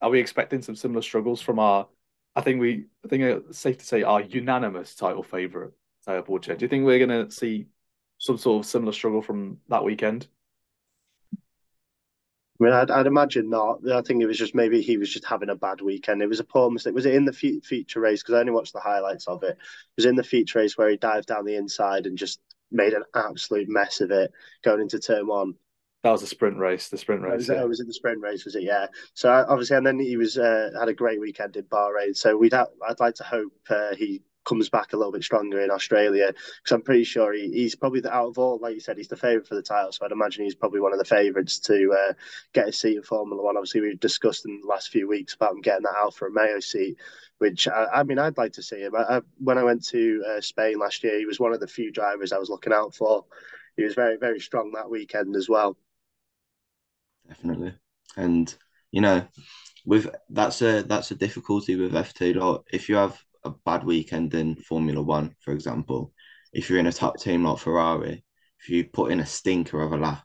are 0.00 0.10
we 0.10 0.20
expecting 0.20 0.62
some 0.62 0.76
similar 0.76 1.02
struggles 1.02 1.40
from 1.40 1.58
our? 1.58 1.88
I 2.36 2.40
think 2.40 2.60
we, 2.60 2.86
I 3.04 3.08
think 3.08 3.24
it's 3.24 3.58
safe 3.58 3.78
to 3.78 3.84
say 3.84 4.04
our 4.04 4.20
unanimous 4.20 4.94
title 4.94 5.24
favourite, 5.24 5.72
Théo 6.06 6.24
Pourchaire. 6.24 6.56
Do 6.56 6.64
you 6.64 6.68
think 6.68 6.84
we're 6.84 7.04
going 7.04 7.26
to 7.26 7.34
see 7.34 7.66
some 8.18 8.38
sort 8.38 8.64
of 8.64 8.70
similar 8.70 8.92
struggle 8.92 9.22
from 9.22 9.58
that 9.68 9.82
weekend? 9.82 10.28
I 12.60 12.64
mean, 12.64 12.72
I'd, 12.72 12.90
I'd, 12.90 13.06
imagine 13.06 13.48
not. 13.50 13.88
I 13.88 14.02
think 14.02 14.20
it 14.20 14.26
was 14.26 14.38
just 14.38 14.54
maybe 14.54 14.82
he 14.82 14.96
was 14.96 15.12
just 15.12 15.24
having 15.24 15.48
a 15.48 15.54
bad 15.54 15.80
weekend. 15.80 16.22
It 16.22 16.28
was 16.28 16.40
a 16.40 16.44
poor 16.44 16.70
mistake. 16.70 16.94
Was 16.94 17.06
it 17.06 17.14
in 17.14 17.24
the 17.24 17.32
fe- 17.32 17.60
feature 17.60 18.00
race? 18.00 18.22
Because 18.22 18.34
I 18.34 18.40
only 18.40 18.52
watched 18.52 18.72
the 18.72 18.80
highlights 18.80 19.28
of 19.28 19.44
it. 19.44 19.50
It 19.50 19.58
was 19.96 20.06
in 20.06 20.16
the 20.16 20.24
feature 20.24 20.58
race 20.58 20.76
where 20.76 20.88
he 20.88 20.96
dived 20.96 21.28
down 21.28 21.44
the 21.44 21.54
inside 21.54 22.06
and 22.06 22.18
just 22.18 22.40
made 22.72 22.94
an 22.94 23.04
absolute 23.14 23.68
mess 23.68 24.00
of 24.00 24.10
it 24.10 24.32
going 24.64 24.80
into 24.80 24.98
turn 24.98 25.28
one. 25.28 25.54
That 26.02 26.10
was 26.10 26.22
a 26.22 26.26
sprint 26.26 26.58
race. 26.58 26.88
The 26.88 26.98
sprint 26.98 27.22
race. 27.22 27.38
Was, 27.38 27.48
yeah. 27.48 27.62
it, 27.62 27.68
was 27.68 27.80
it 27.80 27.86
the 27.86 27.92
sprint 27.92 28.20
race? 28.20 28.44
Was 28.44 28.56
it? 28.56 28.62
Yeah. 28.64 28.86
So 29.14 29.30
obviously, 29.30 29.76
and 29.76 29.86
then 29.86 29.98
he 29.98 30.16
was 30.16 30.36
uh, 30.36 30.70
had 30.78 30.88
a 30.88 30.94
great 30.94 31.20
weekend 31.20 31.56
in 31.56 31.64
Bahrain. 31.64 32.16
So 32.16 32.36
we'd 32.36 32.52
have, 32.52 32.68
I'd 32.88 33.00
like 33.00 33.14
to 33.16 33.24
hope 33.24 33.52
uh, 33.70 33.94
he 33.94 34.22
comes 34.48 34.70
back 34.70 34.92
a 34.92 34.96
little 34.96 35.12
bit 35.12 35.22
stronger 35.22 35.60
in 35.60 35.70
Australia 35.70 36.28
because 36.28 36.74
I'm 36.74 36.82
pretty 36.82 37.04
sure 37.04 37.34
he, 37.34 37.50
he's 37.52 37.74
probably 37.74 38.00
the 38.00 38.12
out 38.12 38.28
of 38.28 38.38
all, 38.38 38.58
like 38.60 38.74
you 38.74 38.80
said, 38.80 38.96
he's 38.96 39.08
the 39.08 39.16
favourite 39.16 39.46
for 39.46 39.54
the 39.54 39.62
title. 39.62 39.92
So 39.92 40.04
I'd 40.04 40.12
imagine 40.12 40.44
he's 40.44 40.54
probably 40.54 40.80
one 40.80 40.92
of 40.92 40.98
the 40.98 41.04
favourites 41.04 41.58
to 41.60 41.92
uh, 41.92 42.12
get 42.54 42.68
a 42.68 42.72
seat 42.72 42.96
in 42.96 43.02
Formula 43.02 43.42
One. 43.42 43.56
Obviously, 43.56 43.82
we've 43.82 44.00
discussed 44.00 44.46
in 44.46 44.60
the 44.60 44.66
last 44.66 44.88
few 44.88 45.06
weeks 45.06 45.34
about 45.34 45.52
him 45.52 45.60
getting 45.60 45.82
that 45.82 45.96
Alfa 45.98 46.24
Romeo 46.24 46.60
seat, 46.60 46.96
which 47.38 47.68
I, 47.68 47.86
I 47.96 48.02
mean, 48.02 48.18
I'd 48.18 48.38
like 48.38 48.54
to 48.54 48.62
see 48.62 48.80
him. 48.80 48.94
I, 48.96 49.18
I, 49.18 49.20
when 49.38 49.58
I 49.58 49.64
went 49.64 49.84
to 49.88 50.24
uh, 50.26 50.40
Spain 50.40 50.78
last 50.78 51.04
year, 51.04 51.18
he 51.18 51.26
was 51.26 51.38
one 51.38 51.52
of 51.52 51.60
the 51.60 51.66
few 51.66 51.92
drivers 51.92 52.32
I 52.32 52.38
was 52.38 52.50
looking 52.50 52.72
out 52.72 52.94
for. 52.94 53.26
He 53.76 53.84
was 53.84 53.94
very, 53.94 54.16
very 54.16 54.40
strong 54.40 54.72
that 54.72 54.90
weekend 54.90 55.36
as 55.36 55.48
well. 55.48 55.76
Definitely, 57.28 57.74
and 58.16 58.52
you 58.90 59.02
know, 59.02 59.28
with 59.84 60.08
that's 60.30 60.62
a 60.62 60.82
that's 60.82 61.10
a 61.10 61.14
difficulty 61.14 61.76
with 61.76 61.94
F 61.94 62.14
two. 62.14 62.32
Like 62.32 62.60
if 62.72 62.88
you 62.88 62.96
have 62.96 63.22
a 63.44 63.50
bad 63.64 63.84
weekend 63.84 64.34
in 64.34 64.56
Formula 64.56 65.02
One, 65.02 65.34
for 65.40 65.52
example, 65.52 66.12
if 66.52 66.68
you're 66.68 66.78
in 66.78 66.86
a 66.86 66.92
top 66.92 67.18
team 67.18 67.44
like 67.44 67.58
Ferrari, 67.58 68.24
if 68.60 68.68
you 68.68 68.84
put 68.84 69.12
in 69.12 69.20
a 69.20 69.26
stinker 69.26 69.80
of 69.80 69.92
a 69.92 69.96
lap, 69.96 70.24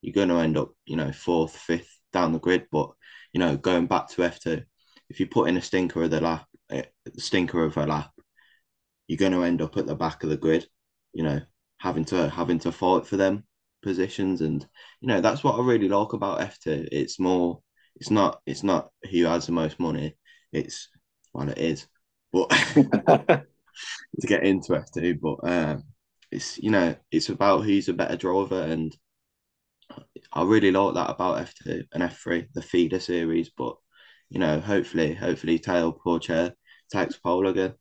you're 0.00 0.14
going 0.14 0.28
to 0.28 0.36
end 0.36 0.56
up, 0.56 0.70
you 0.84 0.96
know, 0.96 1.12
fourth, 1.12 1.56
fifth 1.56 2.00
down 2.12 2.32
the 2.32 2.38
grid. 2.38 2.66
But 2.70 2.90
you 3.32 3.40
know, 3.40 3.56
going 3.56 3.86
back 3.86 4.08
to 4.10 4.24
F 4.24 4.40
two, 4.40 4.62
if 5.08 5.20
you 5.20 5.26
put 5.26 5.48
in 5.48 5.56
a 5.56 5.62
stinker 5.62 6.02
of 6.02 6.10
the 6.10 6.20
lap, 6.20 6.46
a 6.70 6.78
eh, 6.78 6.84
stinker 7.18 7.64
of 7.64 7.76
a 7.76 7.86
lap, 7.86 8.10
you're 9.06 9.18
going 9.18 9.32
to 9.32 9.42
end 9.42 9.62
up 9.62 9.76
at 9.76 9.86
the 9.86 9.94
back 9.94 10.22
of 10.22 10.30
the 10.30 10.36
grid. 10.36 10.66
You 11.12 11.24
know, 11.24 11.40
having 11.78 12.04
to 12.06 12.28
having 12.28 12.58
to 12.60 12.72
fight 12.72 13.06
for 13.06 13.16
them 13.16 13.44
positions, 13.82 14.40
and 14.40 14.66
you 15.00 15.08
know 15.08 15.20
that's 15.20 15.44
what 15.44 15.58
I 15.58 15.62
really 15.62 15.88
like 15.88 16.12
about 16.12 16.40
F 16.40 16.58
two. 16.60 16.86
It's 16.90 17.18
more, 17.18 17.60
it's 17.96 18.10
not, 18.10 18.40
it's 18.46 18.62
not 18.62 18.90
who 19.10 19.24
has 19.24 19.46
the 19.46 19.52
most 19.52 19.78
money. 19.78 20.16
It's 20.52 20.88
well, 21.32 21.48
it 21.48 21.58
is 21.58 21.86
but 22.32 22.48
to 24.20 24.26
get 24.26 24.44
into 24.44 24.72
F2. 24.72 25.20
But 25.20 25.48
uh, 25.48 25.76
it's 26.30 26.58
you 26.58 26.70
know 26.70 26.94
it's 27.10 27.28
about 27.28 27.64
who's 27.64 27.88
a 27.88 27.94
better 27.94 28.16
driver, 28.16 28.62
and 28.62 28.96
I 30.32 30.42
really 30.42 30.70
like 30.70 30.94
that 30.94 31.10
about 31.10 31.46
F2 31.46 31.84
and 31.92 32.02
F3, 32.02 32.48
the 32.54 32.62
feeder 32.62 33.00
series. 33.00 33.50
But 33.56 33.76
you 34.28 34.38
know, 34.38 34.60
hopefully, 34.60 35.14
hopefully, 35.14 35.58
Théo 35.58 35.96
Pourchaire 35.98 36.52
takes 36.92 37.16
pole 37.16 37.46
again. 37.46 37.74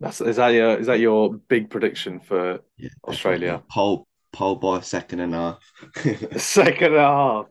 That's 0.00 0.20
is 0.20 0.36
that 0.36 0.48
your 0.48 0.78
is 0.78 0.86
that 0.86 0.98
your 0.98 1.34
big 1.34 1.70
prediction 1.70 2.18
for 2.20 2.60
yeah, 2.76 2.88
Australia? 3.06 3.62
Pole 3.70 4.08
pole 4.32 4.56
by 4.56 4.78
a 4.78 4.82
second 4.82 5.20
and 5.20 5.34
a 5.34 5.38
half. 5.38 6.40
second 6.40 6.94
and 6.94 6.96
a 6.96 7.00
half. 7.00 7.46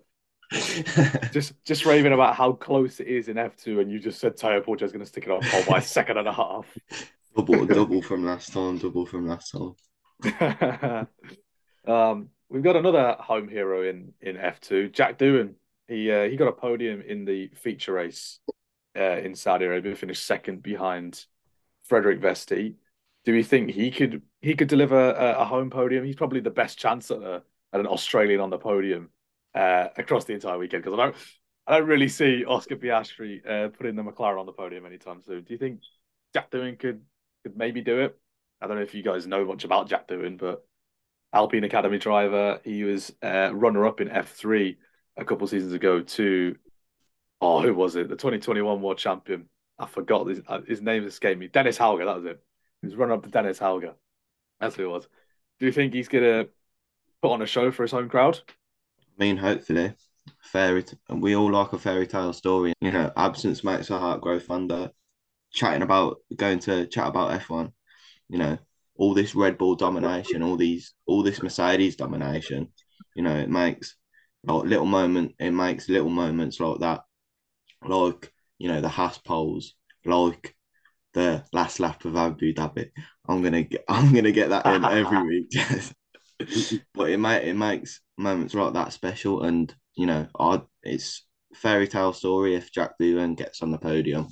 just 1.31 1.53
just 1.63 1.85
raving 1.85 2.11
about 2.11 2.35
how 2.35 2.51
close 2.51 2.99
it 2.99 3.07
is 3.07 3.29
in 3.29 3.37
F2, 3.37 3.79
and 3.79 3.89
you 3.89 3.99
just 3.99 4.19
said 4.19 4.35
Théo 4.35 4.61
Pourchaire 4.61 4.83
is 4.83 4.91
going 4.91 5.03
to 5.03 5.05
stick 5.05 5.23
it 5.23 5.31
on 5.31 5.41
pole 5.41 5.63
by 5.67 5.77
a 5.77 5.81
second 5.81 6.17
and 6.17 6.27
a 6.27 6.33
half. 6.33 6.65
Double, 7.35 7.65
double 7.65 8.01
from 8.01 8.25
last 8.25 8.51
time. 8.51 8.77
Double 8.77 9.05
from 9.05 9.25
last 9.25 9.53
time. 9.53 11.07
um, 11.87 12.27
we've 12.49 12.61
got 12.61 12.75
another 12.75 13.15
home 13.21 13.47
hero 13.47 13.87
in 13.87 14.11
in 14.19 14.35
F2, 14.35 14.91
Jack 14.91 15.17
Doohan. 15.17 15.53
He 15.87 16.11
uh, 16.11 16.23
he 16.23 16.35
got 16.35 16.49
a 16.49 16.51
podium 16.51 16.99
in 16.99 17.23
the 17.23 17.47
feature 17.55 17.93
race 17.93 18.39
uh, 18.97 19.17
in 19.17 19.33
Saudi 19.33 19.63
Arabia, 19.63 19.95
finished 19.95 20.25
second 20.25 20.61
behind 20.61 21.25
Frederik 21.85 22.19
Vesti. 22.19 22.75
Do 23.23 23.31
we 23.31 23.43
think 23.43 23.71
he 23.71 23.91
could 23.91 24.21
he 24.41 24.55
could 24.55 24.67
deliver 24.67 25.11
a, 25.11 25.39
a 25.39 25.45
home 25.45 25.69
podium? 25.69 26.03
He's 26.03 26.15
probably 26.17 26.41
the 26.41 26.49
best 26.49 26.77
chance 26.77 27.11
at, 27.11 27.21
a, 27.21 27.43
at 27.71 27.79
an 27.79 27.87
Australian 27.87 28.41
on 28.41 28.49
the 28.49 28.57
podium 28.57 29.09
uh, 29.55 29.87
across 29.97 30.25
the 30.25 30.33
entire 30.33 30.57
weekend 30.57 30.83
because 30.83 30.97
I 30.97 31.03
don't 31.03 31.15
I 31.67 31.77
don't 31.77 31.87
really 31.87 32.09
see 32.09 32.43
Oscar 32.45 32.75
Piastri 32.75 33.47
uh, 33.47 33.69
putting 33.69 33.95
the 33.95 34.03
McLaren 34.03 34.39
on 34.39 34.45
the 34.45 34.51
podium 34.51 34.85
anytime 34.85 35.21
soon. 35.21 35.43
Do 35.43 35.53
you 35.53 35.59
think 35.59 35.81
Jack 36.33 36.51
Doohan 36.51 36.79
could 36.79 37.01
could 37.43 37.57
maybe 37.57 37.81
do 37.81 37.99
it? 38.01 38.17
I 38.61 38.67
don't 38.67 38.77
know 38.77 38.83
if 38.83 38.93
you 38.93 39.03
guys 39.03 39.27
know 39.27 39.45
much 39.45 39.63
about 39.63 39.89
Jack 39.89 40.07
Doohan, 40.07 40.37
but 40.37 40.65
Alpine 41.33 41.63
Academy 41.63 41.97
driver. 41.97 42.59
He 42.63 42.83
was 42.83 43.13
uh, 43.23 43.51
runner 43.53 43.85
up 43.85 44.01
in 44.01 44.09
F3 44.09 44.77
a 45.17 45.25
couple 45.25 45.47
seasons 45.47 45.73
ago 45.73 46.01
to 46.01 46.55
oh 47.41 47.61
who 47.61 47.73
was 47.73 47.95
it? 47.95 48.09
The 48.09 48.15
2021 48.15 48.81
world 48.81 48.97
champion. 48.97 49.47
I 49.79 49.87
forgot 49.87 50.27
his, 50.27 50.41
uh, 50.47 50.61
his 50.67 50.81
name 50.81 51.05
escaped 51.05 51.39
me. 51.39 51.47
Dennis 51.47 51.77
Hauger, 51.77 52.05
that 52.05 52.15
was 52.17 52.25
it. 52.25 52.39
He 52.81 52.87
was 52.87 52.95
runner 52.95 53.13
up 53.13 53.23
to 53.23 53.29
Dennis 53.29 53.59
Hauger. 53.59 53.95
That's 54.59 54.75
who 54.75 54.85
it 54.85 54.89
was. 54.89 55.07
Do 55.59 55.65
you 55.65 55.71
think 55.71 55.93
he's 55.93 56.07
gonna 56.07 56.47
put 57.21 57.31
on 57.31 57.41
a 57.41 57.47
show 57.47 57.71
for 57.71 57.83
his 57.83 57.91
home 57.91 58.09
crowd? 58.09 58.39
I 59.21 59.23
mean, 59.23 59.37
hopefully, 59.37 59.93
fairy. 60.41 60.81
T- 60.81 60.97
we 61.11 61.35
all 61.35 61.51
like 61.51 61.73
a 61.73 61.77
fairy 61.77 62.07
tale 62.07 62.33
story. 62.33 62.73
You 62.81 62.91
know, 62.91 63.11
absence 63.15 63.63
makes 63.63 63.89
the 63.89 63.99
heart 63.99 64.19
grow 64.19 64.39
fonder. 64.39 64.89
Chatting 65.53 65.83
about 65.83 66.17
going 66.35 66.57
to 66.59 66.87
chat 66.87 67.07
about 67.07 67.33
F 67.33 67.51
one. 67.51 67.71
You 68.29 68.39
know, 68.39 68.57
all 68.95 69.13
this 69.13 69.35
Red 69.35 69.59
Bull 69.59 69.75
domination, 69.75 70.41
all 70.41 70.57
these, 70.57 70.95
all 71.05 71.21
this 71.21 71.43
Mercedes 71.43 71.97
domination. 71.97 72.69
You 73.15 73.21
know, 73.21 73.35
it 73.37 73.47
makes 73.47 73.95
like 74.43 74.63
little 74.63 74.87
moment. 74.87 75.35
It 75.37 75.51
makes 75.51 75.87
little 75.87 76.09
moments 76.09 76.59
like 76.59 76.79
that, 76.79 77.01
like 77.85 78.33
you 78.57 78.69
know 78.69 78.81
the 78.81 78.89
Haas 78.89 79.19
poles, 79.19 79.75
like 80.03 80.55
the 81.13 81.43
last 81.53 81.79
lap 81.79 82.05
of 82.05 82.15
Abu 82.15 82.55
Dhabi. 82.55 82.89
I'm 83.27 83.43
gonna 83.43 83.61
get, 83.61 83.83
I'm 83.87 84.15
gonna 84.15 84.31
get 84.31 84.49
that 84.49 84.65
in 84.65 84.83
every 84.83 85.23
week. 85.27 85.53
but 86.95 87.11
it 87.11 87.17
might 87.17 87.43
it 87.43 87.55
makes 87.55 88.01
moments 88.21 88.53
like 88.53 88.73
that 88.73 88.93
special, 88.93 89.43
and 89.43 89.73
you 89.95 90.05
know, 90.05 90.27
I 90.39 90.61
it's 90.83 91.25
fairy 91.53 91.87
tale 91.87 92.13
story 92.13 92.55
if 92.55 92.71
Jack 92.71 92.97
Doohan 92.99 93.35
gets 93.35 93.61
on 93.61 93.71
the 93.71 93.77
podium. 93.77 94.27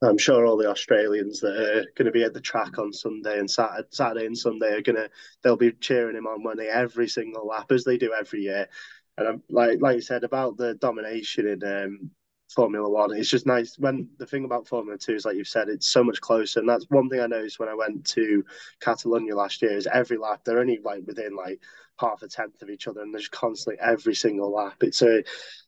I'm 0.00 0.18
sure 0.18 0.46
all 0.46 0.56
the 0.56 0.70
Australians 0.70 1.40
that 1.40 1.56
are 1.56 1.84
going 1.96 2.06
to 2.06 2.12
be 2.12 2.22
at 2.22 2.32
the 2.32 2.40
track 2.40 2.78
on 2.78 2.92
Sunday 2.92 3.38
and 3.38 3.50
Saturday, 3.50 3.88
Saturday 3.90 4.26
and 4.26 4.38
Sunday 4.38 4.72
are 4.74 4.82
going 4.82 4.96
to 4.96 5.10
they'll 5.42 5.56
be 5.56 5.72
cheering 5.72 6.16
him 6.16 6.26
on 6.26 6.44
when 6.44 6.56
they 6.56 6.68
every 6.68 7.08
single 7.08 7.46
lap 7.46 7.72
as 7.72 7.84
they 7.84 7.98
do 7.98 8.12
every 8.12 8.42
year. 8.42 8.68
And 9.16 9.28
I'm 9.28 9.42
like 9.48 9.80
like 9.80 9.96
you 9.96 10.02
said 10.02 10.22
about 10.22 10.56
the 10.56 10.74
domination 10.74 11.48
in 11.48 11.64
um, 11.64 12.10
Formula 12.48 12.88
One. 12.88 13.14
It's 13.14 13.28
just 13.28 13.46
nice 13.46 13.78
when 13.78 14.08
the 14.18 14.26
thing 14.26 14.44
about 14.44 14.66
Formula 14.66 14.98
Two 14.98 15.14
is 15.14 15.24
like 15.24 15.36
you've 15.36 15.48
said, 15.48 15.68
it's 15.68 15.88
so 15.88 16.02
much 16.02 16.20
closer. 16.20 16.60
And 16.60 16.68
that's 16.68 16.86
one 16.88 17.08
thing 17.08 17.20
I 17.20 17.26
noticed 17.26 17.58
when 17.58 17.68
I 17.68 17.74
went 17.74 18.06
to 18.06 18.44
Catalonia 18.80 19.36
last 19.36 19.60
year 19.60 19.76
is 19.76 19.86
every 19.86 20.16
lap 20.16 20.40
they're 20.44 20.60
only 20.60 20.80
like 20.82 21.06
within 21.06 21.36
like 21.36 21.60
half 21.98 22.22
a 22.22 22.28
tenth 22.28 22.62
of 22.62 22.70
each 22.70 22.88
other, 22.88 23.02
and 23.02 23.12
there's 23.12 23.28
constantly 23.28 23.80
every 23.80 24.14
single 24.14 24.52
lap. 24.52 24.82
It's 24.82 25.02
a, 25.02 25.22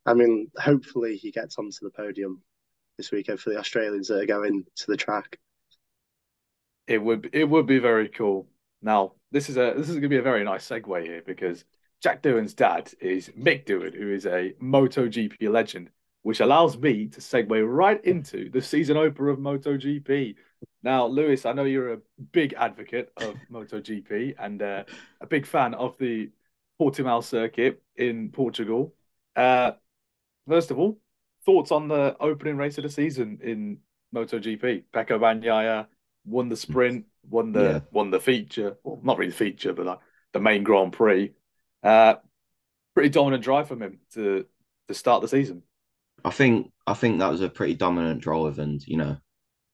I 0.06 0.14
mean, 0.14 0.50
hopefully 0.56 1.16
he 1.16 1.30
gets 1.30 1.58
onto 1.58 1.78
the 1.82 1.90
podium 1.90 2.42
this 2.96 3.10
weekend 3.10 3.40
for 3.40 3.50
the 3.50 3.58
Australians 3.58 4.08
that 4.08 4.20
are 4.20 4.26
going 4.26 4.64
to 4.76 4.86
the 4.86 4.96
track. 4.96 5.38
It 6.86 7.02
would 7.02 7.30
it 7.32 7.44
would 7.44 7.66
be 7.66 7.78
very 7.78 8.08
cool. 8.08 8.48
Now 8.82 9.12
this 9.30 9.50
is 9.50 9.56
a 9.56 9.74
this 9.76 9.88
is 9.88 9.94
going 9.94 10.02
to 10.02 10.08
be 10.08 10.16
a 10.16 10.22
very 10.22 10.44
nice 10.44 10.66
segue 10.66 11.04
here 11.04 11.22
because 11.26 11.64
Jack 12.02 12.22
Doohan's 12.22 12.54
dad 12.54 12.90
is 13.00 13.28
Mick 13.38 13.66
Doohan, 13.66 13.94
who 13.94 14.12
is 14.12 14.24
a 14.24 14.54
MotoGP 14.62 15.50
legend 15.50 15.90
which 16.22 16.40
allows 16.40 16.76
me 16.76 17.06
to 17.06 17.20
segue 17.20 17.66
right 17.66 18.04
into 18.04 18.50
the 18.50 18.60
season 18.60 18.96
opener 18.96 19.30
of 19.30 19.38
MotoGP. 19.38 20.34
Now, 20.82 21.06
Lewis, 21.06 21.46
I 21.46 21.52
know 21.52 21.64
you're 21.64 21.94
a 21.94 22.00
big 22.32 22.54
advocate 22.54 23.10
of 23.16 23.34
MotoGP 23.50 24.34
and 24.38 24.62
uh, 24.62 24.84
a 25.20 25.26
big 25.26 25.46
fan 25.46 25.74
of 25.74 25.96
the 25.98 26.30
Portimao 26.80 27.22
circuit 27.22 27.82
in 27.96 28.30
Portugal. 28.30 28.94
Uh, 29.36 29.72
first 30.48 30.70
of 30.70 30.78
all, 30.78 30.98
thoughts 31.44 31.72
on 31.72 31.88
the 31.88 32.16
opening 32.20 32.56
race 32.56 32.78
of 32.78 32.84
the 32.84 32.90
season 32.90 33.38
in 33.42 33.78
MotoGP? 34.14 34.84
Pecco 34.92 35.18
Bagnaia 35.18 35.86
won 36.24 36.48
the 36.48 36.56
sprint, 36.56 37.06
won 37.28 37.52
the 37.52 37.62
yeah. 37.62 37.80
won 37.90 38.10
the 38.10 38.20
feature, 38.20 38.76
well, 38.84 39.00
not 39.02 39.18
really 39.18 39.30
the 39.30 39.36
feature, 39.36 39.72
but 39.72 39.86
like 39.86 39.98
the 40.32 40.40
main 40.40 40.62
Grand 40.62 40.92
Prix. 40.92 41.32
Uh, 41.82 42.16
pretty 42.94 43.08
dominant 43.08 43.42
drive 43.42 43.68
from 43.68 43.82
him 43.82 43.98
to 44.14 44.44
to 44.88 44.94
start 44.94 45.22
the 45.22 45.28
season. 45.28 45.62
I 46.24 46.30
think 46.30 46.72
I 46.86 46.94
think 46.94 47.18
that 47.18 47.30
was 47.30 47.40
a 47.40 47.48
pretty 47.48 47.74
dominant 47.74 48.20
drive, 48.20 48.58
and 48.58 48.80
you 48.86 48.96
know, 48.96 49.16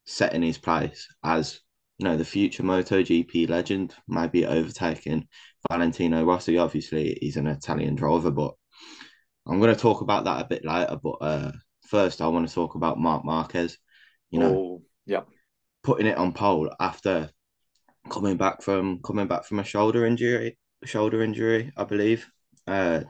setting 0.04 0.42
his 0.42 0.58
place 0.58 1.06
as 1.24 1.60
you 1.98 2.04
know 2.04 2.16
the 2.16 2.24
future 2.24 2.62
MotoGP 2.62 3.48
legend, 3.48 3.94
maybe 4.08 4.46
overtaking 4.46 5.28
Valentino 5.70 6.24
Rossi. 6.24 6.58
Obviously, 6.58 7.18
he's 7.20 7.36
an 7.36 7.46
Italian 7.46 7.94
driver, 7.94 8.30
but 8.30 8.54
I'm 9.46 9.60
going 9.60 9.74
to 9.74 9.80
talk 9.80 10.00
about 10.00 10.24
that 10.24 10.42
a 10.42 10.48
bit 10.48 10.64
later. 10.64 10.98
But 11.02 11.16
uh, 11.20 11.52
first, 11.88 12.20
I 12.20 12.28
want 12.28 12.48
to 12.48 12.54
talk 12.54 12.74
about 12.74 12.98
Marc 12.98 13.24
Marquez. 13.24 13.78
You 14.30 14.40
know, 14.40 14.54
oh, 14.54 14.82
yeah, 15.06 15.22
putting 15.82 16.06
it 16.06 16.18
on 16.18 16.32
pole 16.32 16.70
after 16.80 17.30
coming 18.10 18.36
back 18.36 18.62
from 18.62 19.00
coming 19.02 19.26
back 19.26 19.44
from 19.44 19.58
a 19.58 19.64
shoulder 19.64 20.04
injury, 20.04 20.58
shoulder 20.84 21.22
injury, 21.22 21.72
I 21.76 21.84
believe. 21.84 22.28
Uh, 22.66 23.02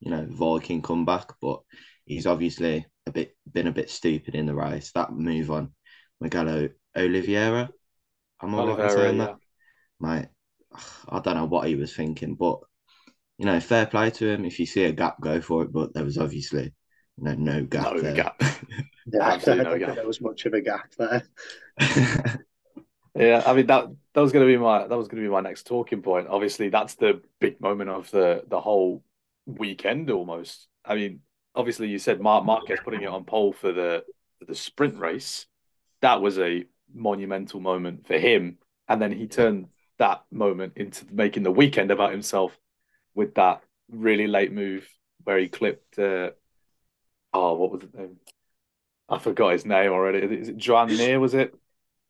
you 0.00 0.10
know, 0.10 0.26
Viking 0.30 0.80
comeback, 0.80 1.32
but 1.42 1.60
he's 2.04 2.26
obviously 2.26 2.86
a 3.06 3.12
bit 3.12 3.36
been 3.50 3.66
a 3.68 3.72
bit 3.72 3.90
stupid 3.90 4.34
in 4.34 4.46
the 4.46 4.54
race. 4.54 4.92
That 4.92 5.12
move 5.12 5.50
on 5.50 5.72
Miguel 6.20 6.68
Oliveira. 6.96 7.70
I'm 8.40 8.54
I 8.54 8.64
right 8.64 8.90
saying 8.90 9.18
yeah. 9.18 9.18
that? 9.18 9.36
Mate, 10.00 10.28
I 11.08 11.20
don't 11.20 11.36
know 11.36 11.46
what 11.46 11.68
he 11.68 11.76
was 11.76 11.94
thinking, 11.94 12.34
but 12.34 12.60
you 13.38 13.46
know, 13.46 13.60
fair 13.60 13.86
play 13.86 14.10
to 14.10 14.28
him. 14.30 14.44
If 14.44 14.60
you 14.60 14.66
see 14.66 14.84
a 14.84 14.92
gap, 14.92 15.20
go 15.20 15.40
for 15.40 15.62
it. 15.64 15.72
But 15.72 15.94
there 15.94 16.04
was 16.04 16.18
obviously 16.18 16.74
No, 17.18 17.34
no 17.34 17.64
gap 17.64 17.96
no 17.96 18.00
there. 18.00 18.12
gap. 18.12 18.40
Yeah, 19.12 19.22
I 19.28 19.34
Absolutely 19.34 19.64
don't 19.64 19.70
no 19.72 19.78
think 19.84 19.86
gap. 19.86 19.96
there 19.96 20.06
was 20.06 20.20
much 20.20 20.46
of 20.46 20.54
a 20.54 20.60
gap 20.60 20.92
there. 20.98 21.22
Yeah, 23.14 23.42
I 23.44 23.54
mean 23.54 23.66
that 23.66 23.86
that 24.14 24.20
was 24.20 24.32
going 24.32 24.46
to 24.46 24.52
be 24.52 24.56
my 24.56 24.86
that 24.86 24.96
was 24.96 25.08
going 25.08 25.22
to 25.22 25.28
be 25.28 25.32
my 25.32 25.40
next 25.40 25.66
talking 25.66 26.02
point. 26.02 26.28
Obviously, 26.28 26.68
that's 26.68 26.94
the 26.94 27.22
big 27.40 27.60
moment 27.60 27.90
of 27.90 28.10
the 28.10 28.44
the 28.48 28.60
whole 28.60 29.04
weekend 29.46 30.10
almost. 30.10 30.68
I 30.84 30.94
mean, 30.94 31.20
obviously 31.54 31.88
you 31.88 31.98
said 31.98 32.20
Marc 32.20 32.44
Marquez 32.44 32.78
putting 32.82 33.02
it 33.02 33.08
on 33.08 33.24
pole 33.24 33.52
for 33.52 33.72
the 33.72 34.04
for 34.38 34.44
the 34.44 34.54
sprint 34.54 34.98
race. 34.98 35.46
That 36.00 36.22
was 36.22 36.38
a 36.38 36.64
monumental 36.92 37.60
moment 37.60 38.06
for 38.06 38.18
him, 38.18 38.58
and 38.88 39.00
then 39.00 39.12
he 39.12 39.26
turned 39.26 39.66
that 39.98 40.24
moment 40.30 40.74
into 40.76 41.04
making 41.12 41.42
the 41.42 41.50
weekend 41.50 41.90
about 41.90 42.10
himself 42.10 42.58
with 43.14 43.34
that 43.34 43.62
really 43.90 44.26
late 44.26 44.52
move 44.52 44.88
where 45.24 45.38
he 45.38 45.48
clipped. 45.48 45.98
Uh, 45.98 46.30
oh, 47.32 47.54
what 47.54 47.72
was 47.72 47.82
it? 47.82 47.94
name? 47.94 48.16
I 49.08 49.18
forgot 49.18 49.52
his 49.52 49.66
name 49.66 49.92
already. 49.92 50.18
Is 50.18 50.48
it 50.48 50.56
Joan 50.56 50.96
Mir? 50.96 51.18
Was 51.18 51.34
it? 51.34 51.54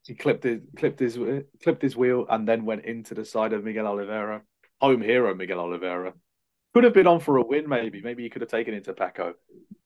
He 0.07 0.15
clipped 0.15 0.45
his 0.45 0.61
clipped 0.77 1.01
his 1.01 1.19
clipped 1.63 1.83
his 1.83 1.97
wheel 1.97 2.27
and 2.29 2.47
then 2.47 2.65
went 2.65 2.85
into 2.85 3.15
the 3.15 3.25
side 3.25 3.53
of 3.53 3.65
Miguel 3.65 3.87
Oliveira, 3.87 4.43
home 4.81 5.03
hero 5.03 5.35
Miguel 5.35 5.61
Oliveira. 5.61 6.15
Could 6.75 6.85
have 6.85 6.95
been 6.95 7.07
on 7.07 7.21
for 7.21 7.37
a 7.37 7.43
win, 7.43 7.69
maybe. 7.69 8.01
Maybe 8.01 8.23
he 8.23 8.31
could 8.31 8.43
have 8.43 8.51
taken 8.51 8.75
it 8.75 8.85
to 8.85 8.93
Pecco, 8.93 9.35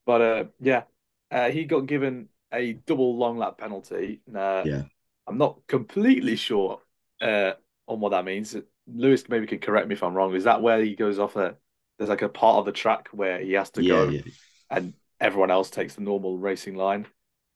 but 0.04 0.20
uh, 0.20 0.44
yeah, 0.60 0.82
uh, 1.30 1.50
he 1.50 1.64
got 1.64 1.86
given 1.86 2.28
a 2.52 2.74
double 2.74 3.16
long 3.16 3.38
lap 3.38 3.58
penalty. 3.58 4.20
Uh, 4.34 4.64
Yeah. 4.64 4.82
I'm 5.26 5.38
not 5.38 5.60
completely 5.66 6.36
sure 6.36 6.80
uh, 7.22 7.52
on 7.88 8.00
what 8.00 8.10
that 8.10 8.26
means. 8.26 8.54
Lewis 8.86 9.26
maybe 9.28 9.46
could 9.46 9.62
correct 9.62 9.88
me 9.88 9.94
if 9.94 10.02
I'm 10.02 10.14
wrong. 10.14 10.34
Is 10.34 10.44
that 10.44 10.60
where 10.60 10.82
he 10.82 10.94
goes 10.94 11.18
off 11.18 11.36
a? 11.36 11.56
There's 11.98 12.10
like 12.10 12.22
a 12.22 12.28
part 12.28 12.58
of 12.58 12.66
the 12.66 12.72
track 12.72 13.08
where 13.12 13.40
he 13.40 13.52
has 13.52 13.70
to 13.72 13.82
yeah, 13.82 13.88
go, 13.88 14.08
yeah, 14.08 14.22
and 14.70 14.94
everyone 15.20 15.50
else 15.50 15.70
takes 15.70 15.94
the 15.94 16.02
normal 16.02 16.38
racing 16.38 16.74
line. 16.76 17.06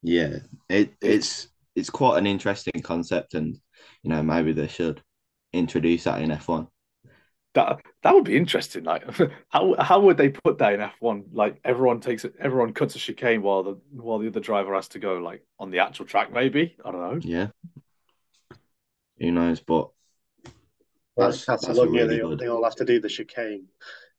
yeah. 0.02 0.38
It 0.68 0.94
it's 1.00 1.48
it's 1.74 1.90
quite 1.90 2.18
an 2.18 2.26
interesting 2.26 2.82
concept, 2.82 3.34
and 3.34 3.58
you 4.02 4.10
know 4.10 4.22
maybe 4.22 4.52
they 4.52 4.68
should 4.68 5.02
introduce 5.52 6.04
that 6.04 6.20
in 6.22 6.30
F1. 6.30 6.68
That 7.54 7.80
that 8.02 8.14
would 8.14 8.24
be 8.24 8.36
interesting. 8.36 8.84
Like, 8.84 9.04
how 9.48 9.74
how 9.78 10.00
would 10.00 10.16
they 10.16 10.28
put 10.28 10.58
that 10.58 10.74
in 10.74 10.80
F 10.80 10.94
one? 11.00 11.24
Like, 11.32 11.60
everyone 11.64 12.00
takes 12.00 12.24
it, 12.24 12.34
everyone 12.38 12.72
cuts 12.74 12.94
a 12.96 12.98
chicane 12.98 13.42
while 13.42 13.62
the 13.62 13.80
while 13.90 14.18
the 14.18 14.28
other 14.28 14.40
driver 14.40 14.74
has 14.74 14.88
to 14.88 14.98
go 14.98 15.18
like 15.18 15.44
on 15.58 15.70
the 15.70 15.78
actual 15.80 16.06
track. 16.06 16.32
Maybe 16.32 16.76
I 16.84 16.90
don't 16.92 17.00
know. 17.00 17.20
Yeah. 17.22 17.48
Who 19.18 19.32
knows? 19.32 19.60
But 19.60 19.90
That's, 21.16 21.44
that's, 21.46 21.66
that's, 21.66 21.66
that's 21.66 21.78
a 21.78 21.82
a 21.82 21.84
lucky 21.84 21.92
really 21.92 22.16
they, 22.16 22.18
good. 22.18 22.38
they 22.38 22.48
all 22.48 22.64
have 22.64 22.76
to 22.76 22.84
do 22.84 23.00
the 23.00 23.08
chicane, 23.08 23.66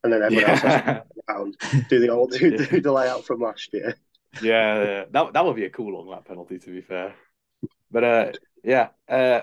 and 0.04 0.12
then 0.12 0.22
everyone 0.22 0.50
else 0.50 0.60
has 0.60 0.82
to 0.82 1.04
around 1.28 1.56
do 1.88 1.98
the 2.00 2.08
old 2.10 2.32
do, 2.32 2.50
Yeah. 2.50 2.66
do 2.66 2.80
the 2.80 2.92
layout 2.92 3.24
from 3.24 3.40
last 3.40 3.72
year. 3.72 3.94
yeah, 4.42 4.84
yeah. 4.84 5.04
That 5.10 5.32
that 5.32 5.44
would 5.44 5.56
be 5.56 5.64
a 5.64 5.70
cool 5.70 5.94
long 5.94 6.08
lap 6.08 6.26
penalty. 6.26 6.58
To 6.58 6.70
be 6.70 6.82
fair, 6.82 7.14
but 7.90 8.04
uh, 8.04 8.32
yeah, 8.62 8.88
uh, 9.08 9.42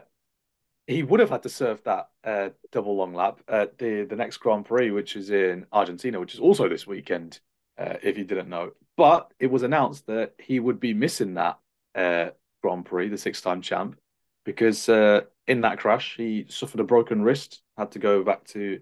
he 0.88 1.04
would 1.04 1.20
have 1.20 1.30
had 1.30 1.44
to 1.44 1.50
serve 1.50 1.84
that 1.84 2.10
uh 2.24 2.50
double 2.72 2.96
long 2.96 3.14
lap 3.14 3.42
at 3.48 3.78
the 3.78 4.06
the 4.10 4.16
next 4.16 4.38
Grand 4.38 4.66
Prix, 4.66 4.90
which 4.92 5.16
is 5.16 5.30
in 5.30 5.66
Argentina, 5.72 6.20
which 6.20 6.34
is 6.34 6.40
also 6.40 6.68
this 6.68 6.88
weekend. 6.88 7.40
Uh, 7.78 7.98
if 8.02 8.18
you 8.18 8.24
didn't 8.24 8.50
know, 8.50 8.72
but 8.96 9.32
it 9.40 9.52
was 9.52 9.62
announced 9.62 10.08
that 10.08 10.34
he 10.40 10.60
would 10.60 10.80
be 10.80 10.96
missing 10.96 11.36
that 11.36 11.60
uh 11.94 12.32
Grand 12.64 12.86
Prix, 12.86 13.10
the 13.10 13.18
six-time 13.20 13.62
champ, 13.62 14.00
because 14.44 14.90
uh, 14.90 15.22
in 15.46 15.62
that 15.62 15.78
crash 15.78 16.16
he 16.18 16.46
suffered 16.50 16.80
a 16.80 16.84
broken 16.84 17.22
wrist, 17.22 17.62
had 17.78 17.92
to 17.92 18.00
go 18.00 18.24
back 18.24 18.46
to 18.46 18.80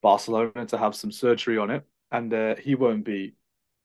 Barcelona 0.00 0.64
to 0.68 0.78
have 0.78 0.94
some 0.94 1.12
surgery 1.12 1.58
on 1.58 1.70
it, 1.70 1.84
and 2.10 2.32
uh, 2.32 2.56
he 2.56 2.74
won't 2.74 3.04
be 3.04 3.34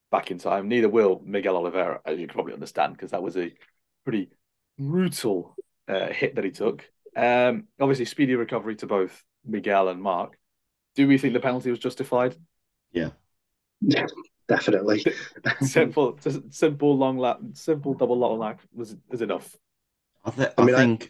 back 0.10 0.31
in 0.31 0.38
time. 0.38 0.69
Neither 0.69 0.88
will 0.88 1.22
Miguel 1.25 1.57
Oliveira, 1.57 2.00
as 2.05 2.17
you 2.17 2.27
can 2.27 2.34
probably 2.34 2.53
understand, 2.53 2.93
because 2.93 3.12
that 3.12 3.22
was 3.22 3.36
a 3.36 3.53
pretty 4.05 4.29
brutal 4.79 5.57
uh, 5.89 6.07
hit 6.07 6.36
that 6.36 6.45
he 6.45 6.51
took. 6.51 6.89
Um, 7.15 7.65
obviously, 7.79 8.05
speedy 8.05 8.36
recovery 8.36 8.75
to 8.77 8.88
both 8.88 9.24
Miguel 9.45 9.89
and 9.89 10.01
Marc. 10.01 10.37
Do 10.96 11.07
we 11.07 11.18
think 11.18 11.33
the 11.33 11.39
penalty 11.39 11.70
was 11.70 11.79
justified? 11.79 12.35
Yeah, 12.92 13.09
yeah 13.81 14.07
definitely. 14.48 15.05
simple, 15.61 16.18
simple 16.50 16.98
long 16.98 17.18
lap, 17.18 17.39
simple 17.53 17.94
double 17.94 18.18
long 18.18 18.39
lap 18.39 18.61
was 18.74 18.96
is 19.11 19.22
enough. 19.22 19.55
I, 20.24 20.31
th- 20.31 20.50
I 20.57 20.61
I, 20.61 20.66
mean, 20.66 20.75
I- 20.75 20.79
think. 20.79 21.09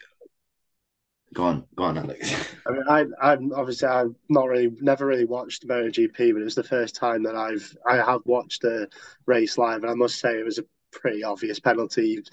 Go 1.34 1.44
on, 1.44 1.66
go 1.76 1.84
on, 1.84 1.98
Alex. 1.98 2.34
I 2.66 2.72
mean, 2.72 2.84
I, 2.88 3.06
I'm 3.22 3.52
obviously 3.54 3.88
I've 3.90 4.16
not 4.30 4.48
really, 4.48 4.72
never 4.80 5.06
really 5.06 5.26
watched 5.26 5.68
MotoGP, 5.68 6.34
but 6.34 6.42
it 6.42 6.46
was 6.46 6.56
the 6.56 6.64
first 6.64 6.96
time 6.96 7.24
that 7.24 7.36
I've 7.36 7.76
I 7.86 7.98
have 7.98 8.22
watched 8.26 8.64
a 8.64 8.88
race 9.26 9.58
live, 9.58 9.82
and 9.84 9.92
I 9.92 9.96
must 9.96 10.20
say 10.20 10.40
it 10.40 10.46
was 10.46 10.60
a 10.60 10.64
pretty 10.96 11.24
obvious 11.24 11.60
penalty. 11.60 12.24